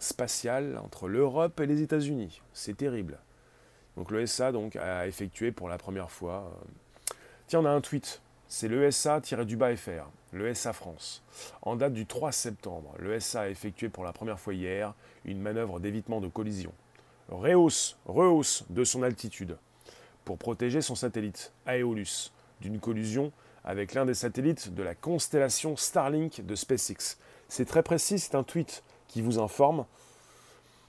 [0.00, 2.40] spatiale entre l'Europe et les États-Unis.
[2.54, 3.18] C'est terrible.
[3.96, 6.50] Donc l'ESA donc, a effectué pour la première fois.
[6.50, 7.14] Euh,
[7.46, 8.20] tiens, on a un tweet.
[8.48, 11.22] C'est l'ESA-FR, l'ESA France.
[11.62, 15.78] En date du 3 septembre, l'ESA a effectué pour la première fois hier une manœuvre
[15.78, 16.72] d'évitement de collision.
[17.28, 19.56] Rehausse, rehausse de son altitude
[20.24, 23.30] pour protéger son satellite Aeolus d'une collision
[23.64, 27.16] avec l'un des satellites de la constellation Starlink de SpaceX.
[27.48, 29.84] C'est très précis, c'est un tweet qui vous informe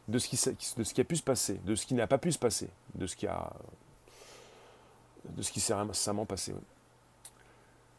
[0.08, 2.70] de ce, qui, a pu se passer, de ce qui n'a pas pu se passer,
[2.96, 3.52] de ce qui a
[5.26, 6.54] de ce qui s'est récemment passé.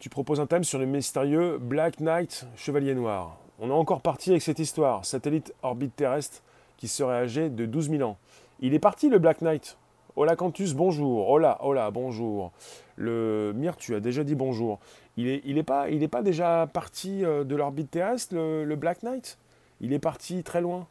[0.00, 3.36] Tu proposes un thème sur le mystérieux Black Knight, Chevalier Noir.
[3.60, 6.42] On est encore parti avec cette histoire, satellite orbite terrestre
[6.76, 8.18] qui serait âgé de 12 000 ans.
[8.58, 9.76] Il est parti le Black Knight.
[10.14, 11.30] Hola Cantus, bonjour.
[11.30, 12.52] Hola, hola, bonjour.
[12.96, 14.78] Le Mir, tu as déjà dit bonjour.
[15.16, 19.02] Il n'est il est pas, il est déjà parti euh, de l'orbite terrestre, le, Black
[19.02, 19.38] Knight?
[19.80, 20.86] Il est parti très loin.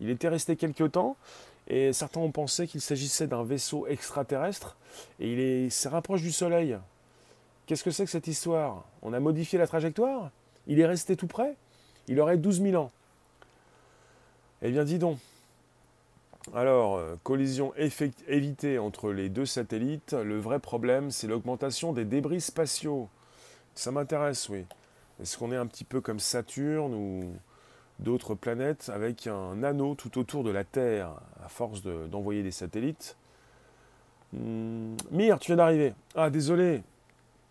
[0.00, 1.16] Il était resté quelques temps
[1.68, 4.76] et certains ont pensé qu'il s'agissait d'un vaisseau extraterrestre
[5.20, 6.76] et il s'est rapproché du Soleil.
[7.66, 8.82] Qu'est-ce que c'est que cette histoire?
[9.02, 10.30] On a modifié la trajectoire?
[10.66, 11.54] Il est resté tout près?
[12.08, 12.90] Il aurait 12 000 ans.
[14.60, 15.18] Eh bien, dis donc.
[16.54, 17.72] Alors, euh, collision
[18.28, 20.12] évitée entre les deux satellites.
[20.12, 23.08] Le vrai problème, c'est l'augmentation des débris spatiaux.
[23.74, 24.66] Ça m'intéresse, oui.
[25.22, 27.24] Est-ce qu'on est un petit peu comme Saturne ou
[28.00, 31.10] d'autres planètes avec un anneau tout autour de la Terre
[31.44, 33.16] à force d'envoyer des satellites?
[34.32, 35.94] Hmm, Mire, tu viens d'arriver.
[36.14, 36.82] Ah, désolé.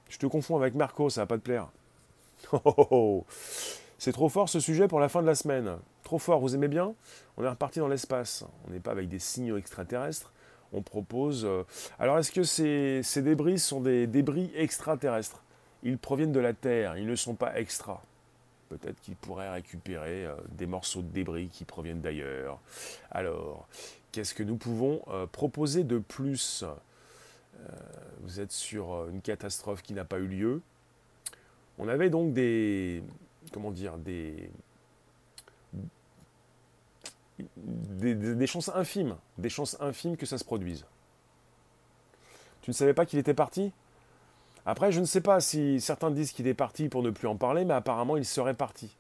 [0.10, 1.67] Je te confonds avec Marco, ça va pas te plaire.
[2.53, 3.25] Oh, oh, oh.
[3.99, 5.77] C'est trop fort ce sujet pour la fin de la semaine.
[6.05, 6.93] Trop fort, vous aimez bien
[7.35, 8.45] On est reparti dans l'espace.
[8.67, 10.31] On n'est pas avec des signaux extraterrestres.
[10.71, 11.45] On propose.
[11.45, 11.63] Euh,
[11.97, 15.41] alors, est-ce que ces, débris sont des débris extraterrestres?
[15.81, 18.03] Ils proviennent de la Terre, ils ne sont pas extra.
[18.69, 22.59] Peut-être qu'ils pourraient récupérer euh, des morceaux de débris qui proviennent d'ailleurs.
[23.09, 23.67] Alors,
[24.11, 26.63] qu'est-ce que nous pouvons euh, proposer de plus?
[28.21, 30.61] Vous êtes sur une catastrophe qui n'a pas eu lieu.
[31.79, 33.01] On avait donc des.
[33.51, 34.51] Comment dire Des
[37.57, 40.85] des, chances infimes, des chances infimes que ça se produise.
[42.61, 43.71] Tu ne savais pas qu'il était parti?
[44.65, 47.35] Après, je ne sais pas si certains disent qu'il est parti pour ne plus en
[47.35, 48.95] parler, mais apparemment il serait parti.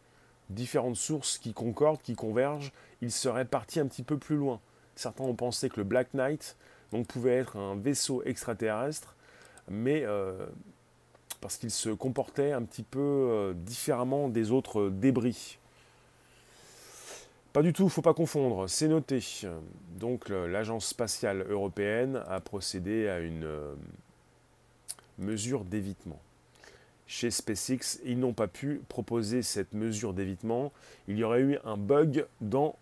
[0.49, 2.71] Différentes sources qui concordent, qui convergent,
[3.01, 4.59] il serait parti un petit peu plus loin.
[4.95, 6.55] Certains ont pensé que le Black Knight
[6.91, 9.15] donc, pouvait être un vaisseau extraterrestre,
[9.67, 10.45] mais euh,
[11.41, 15.57] parce qu'il se comportait un petit peu euh, différemment des autres débris.
[17.55, 19.23] Pas du tout, faut pas confondre, c'est noté.
[19.97, 23.73] Donc l'agence spatiale européenne a procédé à une euh,
[25.19, 26.19] mesure d'évitement.
[27.07, 30.73] Chez SpaceX, ils n'ont pas pu proposer cette mesure d'évitement.
[31.07, 32.75] Il y aurait eu un bug dans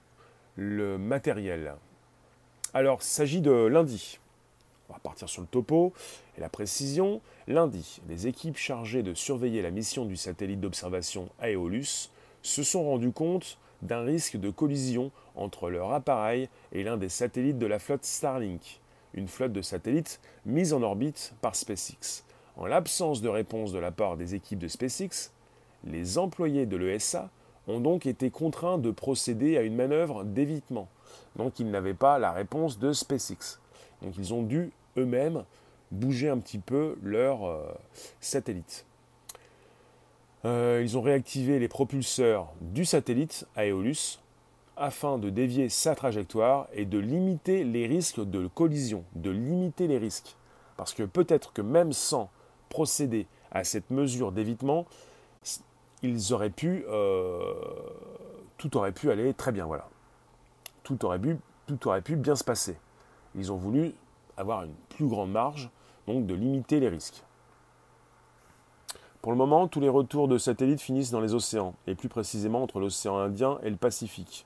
[0.56, 1.76] le matériel.
[2.74, 4.18] Alors, il s'agit de lundi.
[4.90, 5.94] On va partir sur le topo
[6.36, 7.22] et la précision.
[7.46, 12.10] Lundi, les équipes chargées de surveiller la mission du satellite d'observation Aeolus
[12.42, 17.60] se sont rendues compte d'un risque de collision entre leur appareil et l'un des satellites
[17.60, 18.80] de la flotte Starlink,
[19.14, 22.24] une flotte de satellites mise en orbite par SpaceX.
[22.56, 25.32] En l'absence de réponse de la part des équipes de SpaceX,
[25.86, 27.30] les employés de l'ESA
[27.68, 30.88] ont donc été contraints de procéder à une manœuvre d'évitement.
[31.36, 33.60] Donc ils n'avaient pas la réponse de SpaceX.
[34.02, 35.44] Donc ils ont dû eux-mêmes
[35.92, 37.64] bouger un petit peu leur euh,
[38.20, 38.86] satellite.
[40.46, 44.20] Euh, ils ont réactivé les propulseurs du satellite Aeolus
[44.76, 49.98] afin de dévier sa trajectoire et de limiter les risques de collision, de limiter les
[49.98, 50.36] risques.
[50.76, 52.30] Parce que peut-être que même sans
[52.70, 54.86] procéder à cette mesure d'évitement,
[56.02, 57.54] ils auraient pu, euh,
[58.58, 59.88] tout aurait pu aller très bien, voilà.
[60.84, 62.76] Tout aurait, pu, tout aurait pu bien se passer.
[63.36, 63.94] Ils ont voulu
[64.36, 65.70] avoir une plus grande marge,
[66.08, 67.24] donc de limiter les risques.
[69.24, 72.62] Pour le moment, tous les retours de satellites finissent dans les océans, et plus précisément
[72.62, 74.46] entre l'océan Indien et le Pacifique.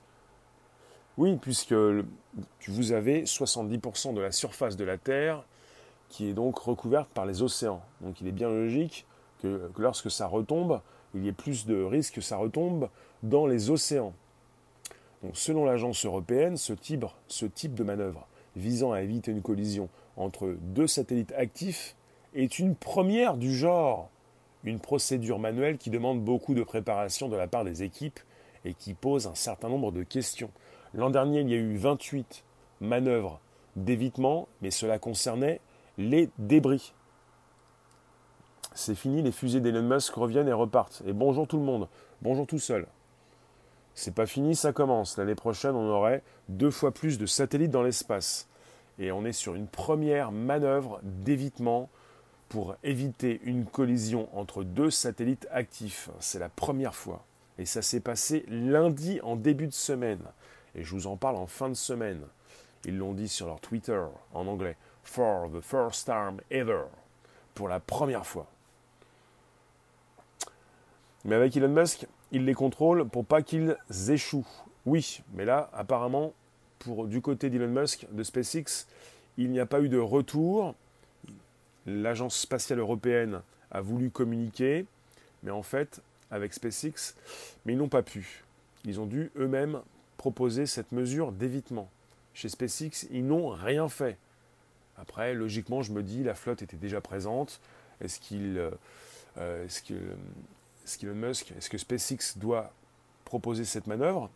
[1.16, 1.74] Oui, puisque
[2.68, 5.42] vous avez 70% de la surface de la Terre
[6.08, 7.82] qui est donc recouverte par les océans.
[8.02, 9.04] Donc il est bien logique
[9.42, 10.80] que, lorsque ça retombe,
[11.12, 12.88] il y ait plus de risques que ça retombe
[13.24, 14.12] dans les océans.
[15.32, 21.32] Selon l'agence européenne, ce type de manœuvre visant à éviter une collision entre deux satellites
[21.36, 21.96] actifs
[22.36, 24.08] est une première du genre
[24.64, 28.20] une procédure manuelle qui demande beaucoup de préparation de la part des équipes
[28.64, 30.50] et qui pose un certain nombre de questions.
[30.94, 32.44] L'an dernier, il y a eu 28
[32.80, 33.40] manœuvres
[33.76, 35.60] d'évitement, mais cela concernait
[35.96, 36.92] les débris.
[38.74, 41.02] C'est fini, les fusées d'Elon Musk reviennent et repartent.
[41.06, 41.88] Et bonjour tout le monde,
[42.22, 42.86] bonjour tout seul.
[43.94, 45.16] C'est pas fini, ça commence.
[45.16, 48.46] L'année prochaine, on aurait deux fois plus de satellites dans l'espace.
[49.00, 51.88] Et on est sur une première manœuvre d'évitement
[52.48, 56.10] pour éviter une collision entre deux satellites actifs.
[56.20, 57.24] C'est la première fois.
[57.58, 60.22] Et ça s'est passé lundi en début de semaine.
[60.74, 62.20] Et je vous en parle en fin de semaine.
[62.84, 64.00] Ils l'ont dit sur leur Twitter
[64.32, 64.76] en anglais.
[65.02, 66.84] For the first time ever.
[67.54, 68.46] Pour la première fois.
[71.24, 73.76] Mais avec Elon Musk, il les contrôle pour pas qu'ils
[74.08, 74.46] échouent.
[74.86, 76.32] Oui, mais là, apparemment,
[76.78, 78.86] pour du côté d'Elon Musk, de SpaceX,
[79.36, 80.74] il n'y a pas eu de retour
[81.88, 84.86] l'agence spatiale européenne a voulu communiquer,
[85.42, 87.14] mais en fait, avec SpaceX,
[87.64, 88.44] mais ils n'ont pas pu.
[88.84, 89.80] Ils ont dû eux-mêmes
[90.16, 91.88] proposer cette mesure d'évitement.
[92.34, 94.16] Chez SpaceX, ils n'ont rien fait.
[94.98, 97.60] Après, logiquement, je me dis, la flotte était déjà présente.
[98.00, 98.58] Est-ce qu'il,
[99.38, 99.94] euh, est-ce que,
[100.84, 102.72] est-ce Musk, est-ce que SpaceX doit
[103.24, 104.30] proposer cette manœuvre?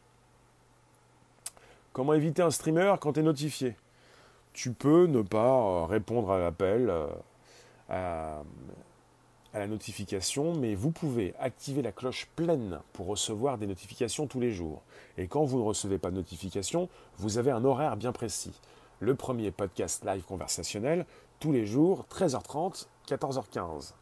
[1.92, 3.74] Comment éviter un streamer quand tu es notifié?
[4.53, 6.90] Tu peux ne pas répondre à l'appel,
[7.88, 8.42] à,
[9.54, 14.52] la notification, mais vous pouvez activer la cloche pleine pour recevoir des notifications tous les
[14.52, 14.82] jours.
[15.18, 18.54] Et quand vous ne recevez pas de notification, vous avez un horaire bien précis.
[19.00, 21.04] Le premier podcast live conversationnel,
[21.38, 23.92] tous les jours, 13h30, 14h15.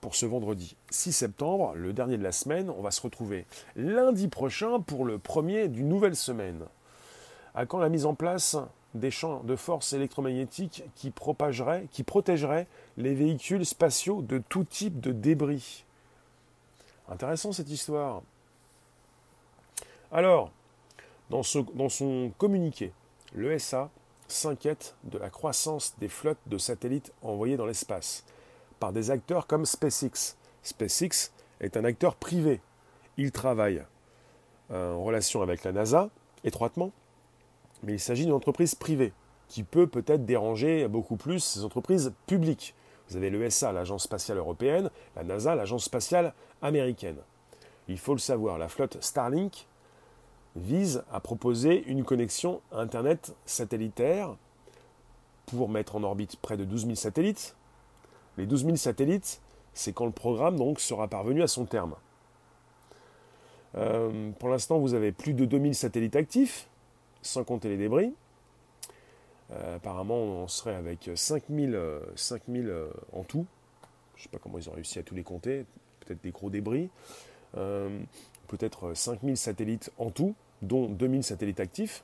[0.00, 3.46] pour ce vendredi 6 septembre, le dernier de la semaine, on va se retrouver
[3.76, 6.64] lundi prochain pour le premier d'une nouvelle semaine.
[7.54, 8.56] À quand la mise en place?
[8.98, 15.84] Des champs de force électromagnétiques qui, protégeraient les véhicules spatiaux de tout type de débris.
[17.08, 18.22] Intéressant cette histoire.
[20.12, 20.50] Alors,
[21.30, 22.92] dans, son communiqué,
[23.34, 23.90] l'ESA
[24.28, 28.24] s'inquiète de la croissance des flottes de satellites envoyés dans l'espace
[28.80, 30.36] par des acteurs comme SpaceX.
[30.62, 31.30] SpaceX
[31.60, 32.60] est un acteur privé.
[33.16, 33.82] Il travaille
[34.70, 36.10] euh, en relation avec la NASA
[36.44, 36.92] étroitement
[37.82, 39.12] mais il s'agit d'une entreprise privée
[39.48, 42.74] qui peut peut-être déranger beaucoup plus ces entreprises publiques.
[43.08, 47.16] Vous avez l'ESA, l'Agence spatiale européenne, la NASA, l'Agence spatiale américaine.
[47.88, 49.66] Il faut le savoir, la flotte Starlink
[50.56, 54.34] vise à proposer une connexion Internet satellitaire
[55.46, 57.54] pour mettre en orbite près de 12 000 satellites.
[58.36, 59.40] Les 12 000 satellites,
[59.72, 61.94] c'est quand le programme donc sera parvenu à son terme.
[63.76, 66.68] Euh, pour l'instant, vous avez plus de 2000 satellites actifs,
[67.28, 68.12] sans compter les débris.
[69.52, 71.78] Euh, apparemment, on serait avec 5000,
[72.16, 73.46] 5000 euh, euh, en tout.
[74.16, 75.64] Je ne sais pas comment ils ont réussi à tous les compter.
[76.00, 76.88] Peut-être des gros débris.
[77.52, 82.02] Peut-être 5000 satellites en tout, dont 2000 satellites actifs.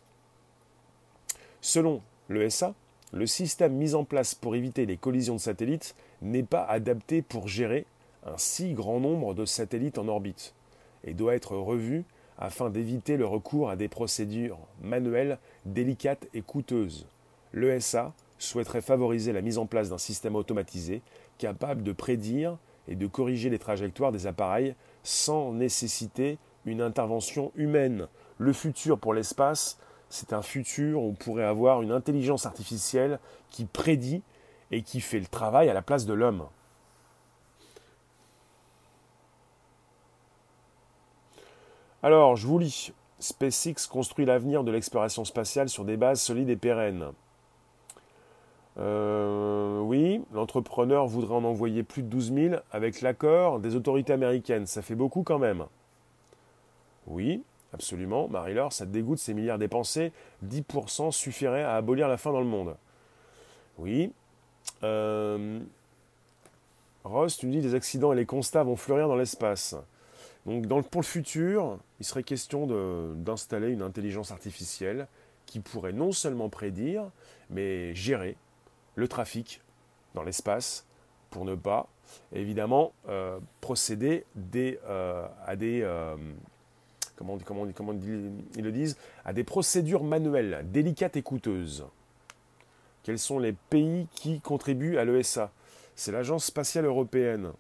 [1.61, 2.75] Selon l'ESA,
[3.13, 7.49] le système mis en place pour éviter les collisions de satellites n'est pas adapté pour
[7.49, 7.87] gérer
[8.25, 10.55] un si grand nombre de satellites en orbite
[11.05, 12.05] et doit être revu
[12.39, 17.07] afin d'éviter le recours à des procédures manuelles délicates et coûteuses.
[17.53, 21.03] L'ESA souhaiterait favoriser la mise en place d'un système automatisé
[21.39, 22.57] capable de prédire
[22.89, 28.09] et de corriger les trajectoires des appareils sans nécessiter une intervention humaine.
[28.39, 29.79] Le futur pour l'espace,
[30.11, 33.19] c'est un futur où on pourrait avoir une intelligence artificielle
[33.51, 34.23] qui prédit
[34.71, 36.47] et qui fait le travail à la place de l'homme.
[42.05, 42.93] Alors, je vous lis.
[43.19, 47.07] SpaceX construit l'avenir de l'exploration spatiale sur des bases solides et pérennes.
[48.79, 54.67] Euh, oui, l'entrepreneur voudrait en envoyer plus de 12 000 avec l'accord des autorités américaines.
[54.67, 55.65] Ça fait beaucoup quand même.
[57.07, 57.43] Oui,
[57.73, 58.29] absolument.
[58.29, 60.13] Marie-Laure, ça te dégoûte ces milliards dépensés.
[60.47, 62.77] 10% suffirait à abolir la faim dans le monde.
[63.79, 64.13] Oui.
[64.83, 65.59] Euh,
[67.03, 69.75] Ross, tu nous dis les accidents et les constats vont fleurir dans l'espace.
[70.47, 72.67] Donc pour le futur, il serait question
[73.17, 75.07] d'installer une intelligence artificielle
[75.47, 77.11] qui pourrait non seulement prédire,
[77.51, 78.37] mais gérer
[78.95, 79.61] le trafic
[80.15, 80.85] dans l'espace
[81.31, 81.89] pour ne pas,
[82.33, 84.25] évidemment, euh, procéder
[84.55, 85.81] euh, à des...
[85.83, 86.17] Euh,
[87.17, 87.39] comment,
[88.57, 91.85] ils le disent À des procédures manuelles, délicates et coûteuses.
[93.03, 95.51] Quels sont les pays qui contribuent à l'ESA
[95.97, 97.51] C'est l'Agence spatiale européenne,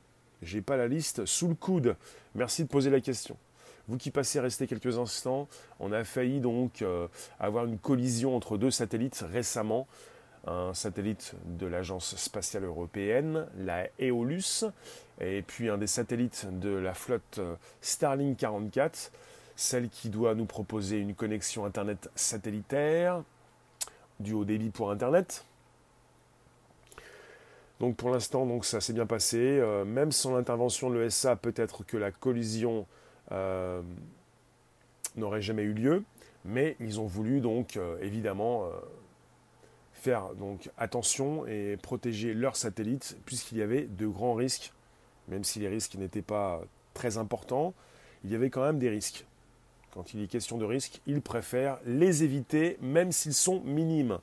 [0.45, 1.97] j'ai pas la liste sous le coude.
[2.35, 3.37] Merci de poser la question.
[3.89, 5.47] Vous qui passez rester quelques instants,
[5.79, 7.07] on a failli donc euh,
[7.39, 9.87] avoir une collision entre deux satellites récemment.
[10.47, 14.67] Un satellite de l'Agence spatiale européenne, la EOLUS,
[15.21, 19.11] et puis un des satellites de la flotte euh, Starlink 44,
[19.57, 23.23] celle qui doit nous proposer une connexion Internet satellitaire,
[24.21, 25.45] du haut débit pour Internet,
[27.81, 29.39] donc pour l'instant, donc ça s'est bien passé.
[29.39, 32.87] Euh, même sans l'intervention de l'ESA, peut-être que la collision
[33.33, 33.83] euh,
[35.17, 36.05] n'aurait jamais eu lieu.
[36.45, 38.69] Mais ils ont voulu donc euh, évidemment
[39.95, 40.25] faire
[40.77, 44.73] attention et protéger leurs satellites puisqu'il y avait de grands risques,
[45.29, 46.61] même si les risques n'étaient pas
[46.93, 47.73] très importants,
[48.23, 49.25] il y avait quand même des risques.
[49.95, 54.19] Quand il est question de risques, ils préfèrent les éviter même s'ils sont minimes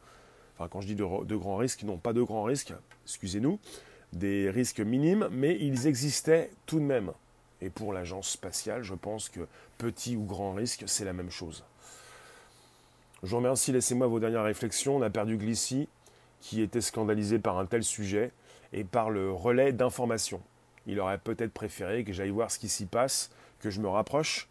[0.69, 2.73] quand je dis de, grands risques, non pas de grands risques,
[3.05, 3.59] excusez-nous,
[4.13, 7.11] des risques minimes, mais ils existaient tout de même.
[7.61, 9.41] Et pour l'agence spatiale, je pense que
[9.77, 11.63] petit ou grand risque, c'est la même chose.
[13.23, 14.97] Je vous remercie, laissez-moi vos dernières réflexions.
[14.97, 15.87] On a perdu Glissy,
[16.41, 18.31] qui était scandalisé par un tel sujet
[18.73, 20.41] et par le relais d'informations.
[20.87, 24.47] Il aurait peut-être préféré que j'aille voir ce qui s'y passe, que je me rapproche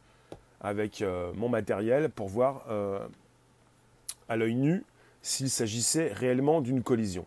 [0.61, 3.01] avec euh, mon matériel pour voir euh,
[4.29, 4.85] à l'œil nu
[5.23, 7.27] s'il s'agissait réellement d'une collision.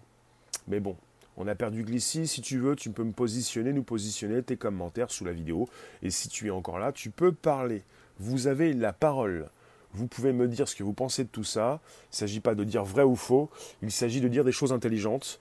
[0.67, 0.95] Mais bon,
[1.37, 2.27] on a perdu Glissy.
[2.27, 5.67] Si tu veux, tu peux me positionner, nous positionner tes commentaires sous la vidéo.
[6.01, 7.83] Et si tu es encore là, tu peux parler.
[8.19, 9.49] Vous avez la parole.
[9.93, 11.79] Vous pouvez me dire ce que vous pensez de tout ça.
[12.05, 13.49] Il ne s'agit pas de dire vrai ou faux.
[13.81, 15.39] Il s'agit de dire des choses intelligentes.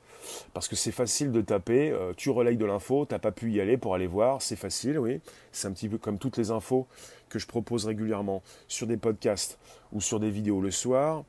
[0.54, 1.90] Parce que c'est facile de taper.
[1.90, 3.06] Euh, tu relayes de l'info.
[3.06, 4.42] Tu n'as pas pu y aller pour aller voir.
[4.42, 5.20] C'est facile, oui.
[5.52, 6.86] C'est un petit peu comme toutes les infos
[7.28, 9.58] que je propose régulièrement sur des podcasts
[9.92, 11.24] ou sur des vidéos le soir.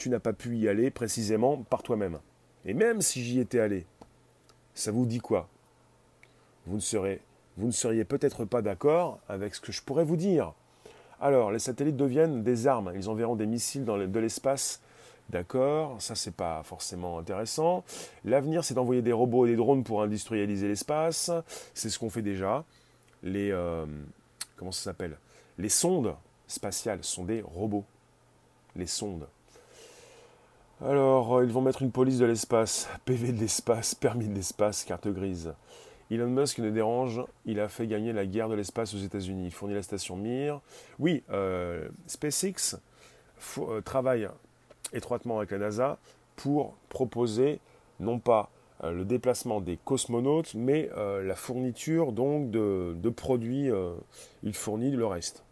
[0.00, 2.20] Tu n'as pas pu y aller précisément par toi-même.
[2.64, 3.84] Et même si j'y étais allé,
[4.74, 5.46] ça vous dit quoi?
[6.64, 10.54] Vous ne, seriez peut-être pas d'accord avec ce que je pourrais vous dire.
[11.20, 12.92] Alors, les satellites deviennent des armes.
[12.96, 14.80] Ils enverront des missiles dans de l'espace.
[15.28, 17.84] D'accord, ça c'est pas forcément intéressant.
[18.24, 21.30] L'avenir c'est d'envoyer des robots et des drones pour industrialiser l'espace.
[21.74, 22.64] C'est ce qu'on fait déjà.
[23.22, 23.84] Les euh,
[24.56, 25.18] comment ça s'appelle?
[25.58, 26.14] Les sondes
[26.48, 27.84] spatiales sont des robots.
[28.76, 29.26] Les sondes.
[30.82, 34.84] Alors, euh, ils vont mettre une police de l'espace, PV de l'espace, permis de l'espace,
[34.84, 35.52] carte grise.
[36.10, 39.44] Elon Musk ne dérange, il a fait gagner la guerre de l'espace aux États-Unis.
[39.44, 40.62] Il fournit la station Mir.
[40.98, 42.78] Oui, euh, SpaceX
[43.58, 44.26] euh, travaille
[44.94, 45.98] étroitement avec la NASA
[46.36, 47.60] pour proposer
[48.00, 48.48] non pas
[48.82, 53.68] le déplacement des cosmonautes, mais la fourniture donc de, de produits.
[54.42, 55.42] il fournit le reste.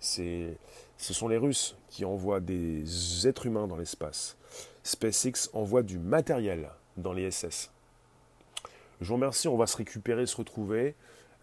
[0.00, 0.56] ce
[0.98, 4.36] sont les Russes qui envoient des êtres humains dans l'espace.
[4.86, 7.70] SpaceX envoie du matériel dans les SS.
[9.00, 10.94] Je vous remercie, on va se récupérer, se retrouver,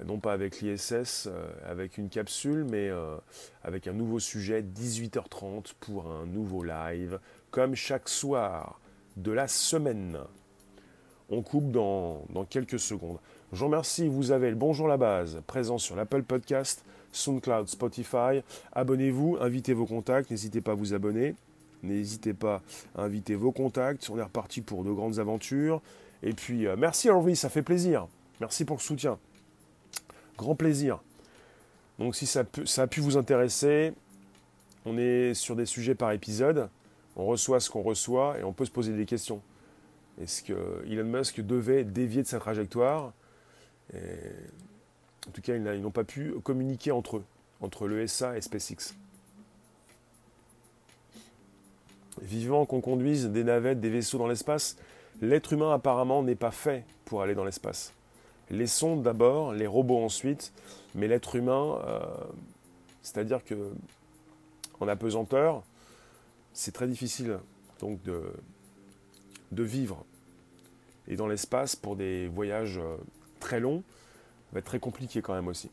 [0.04, 3.18] non pas avec l'ISS, euh, avec une capsule, mais euh,
[3.64, 7.20] avec un nouveau sujet, 18h30 pour un nouveau live,
[7.52, 8.80] comme chaque soir
[9.18, 10.18] de la semaine.
[11.30, 13.18] On coupe dans, dans quelques secondes.
[13.52, 18.42] Je vous remercie, vous avez le Bonjour la base, présent sur l'Apple Podcast, SoundCloud, Spotify.
[18.72, 21.36] Abonnez-vous, invitez vos contacts, n'hésitez pas à vous abonner.
[21.84, 22.62] N'hésitez pas
[22.96, 24.10] à inviter vos contacts.
[24.10, 25.82] On est reparti pour de grandes aventures.
[26.24, 28.08] Et puis, euh, merci Henri, ça fait plaisir.
[28.40, 29.20] Merci pour le soutien.
[30.38, 31.02] Grand plaisir.
[32.00, 32.44] Donc, si ça,
[32.78, 33.94] a pu vous intéresser,
[34.86, 36.70] on est sur des sujets par épisode.
[37.16, 39.42] On reçoit ce qu'on reçoit et on peut se poser des questions.
[40.22, 43.14] Est-ce que Elon Musk devait dévier de sa trajectoire
[43.94, 47.24] En tout cas, ils n'ont pas pu communiquer entre eux,
[47.62, 48.96] entre l'ESA et SpaceX.
[52.22, 54.78] Vivant qu'on conduise des navettes, des vaisseaux dans l'espace,
[55.22, 57.94] l'être humain apparemment n'est pas fait pour aller dans l'espace.
[58.52, 60.52] Les sondes d'abord, les robots ensuite,
[60.96, 62.00] mais l'être humain, euh,
[63.02, 63.56] c'est-à-dire que
[64.80, 65.64] en apesanteur,
[66.54, 67.40] c'est très difficile
[67.80, 68.22] donc de,
[69.52, 70.06] de vivre.
[71.08, 72.96] Et dans l'espace, pour des voyages euh,
[73.40, 73.84] très longs,
[74.52, 75.70] va être très compliqué quand même aussi.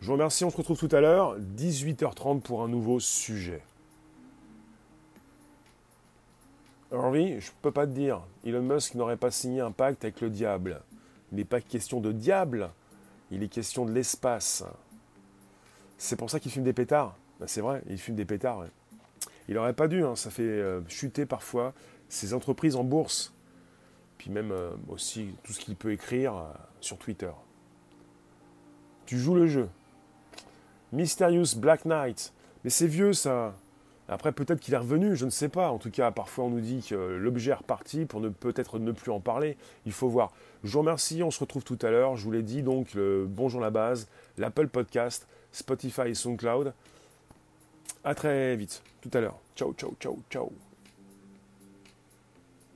[0.00, 3.60] Je vous remercie, on se retrouve tout à l'heure, 18h30 pour un nouveau sujet.
[6.92, 8.22] Henry, je peux pas te dire.
[8.44, 10.82] Elon Musk n'aurait pas signé un pacte avec le diable.
[11.30, 12.70] Il n'est pas question de diable,
[13.30, 14.64] il est question de l'espace.
[15.98, 17.16] C'est pour ça qu'il fume des pétards.
[17.38, 18.64] Ben, c'est vrai, il fume des pétards.
[19.48, 20.16] Il n'aurait pas dû, hein.
[20.16, 21.72] ça fait euh, chuter parfois
[22.08, 23.32] ses entreprises en bourse.
[24.18, 27.30] Puis même euh, aussi tout ce qu'il peut écrire euh, sur Twitter.
[29.06, 29.68] Tu joues le jeu.
[30.92, 32.32] Mysterious Black Knight.
[32.64, 33.54] Mais c'est vieux ça.
[34.10, 35.70] Après, peut-être qu'il est revenu, je ne sais pas.
[35.70, 38.90] En tout cas, parfois on nous dit que l'objet est reparti pour ne peut-être ne
[38.90, 39.56] plus en parler.
[39.86, 40.32] Il faut voir.
[40.64, 42.16] Je vous remercie, on se retrouve tout à l'heure.
[42.16, 46.74] Je vous l'ai dit, donc, Bonjour la base, l'Apple Podcast, Spotify et SoundCloud.
[48.02, 49.38] À très vite, tout à l'heure.
[49.54, 50.69] Ciao, ciao, ciao, ciao.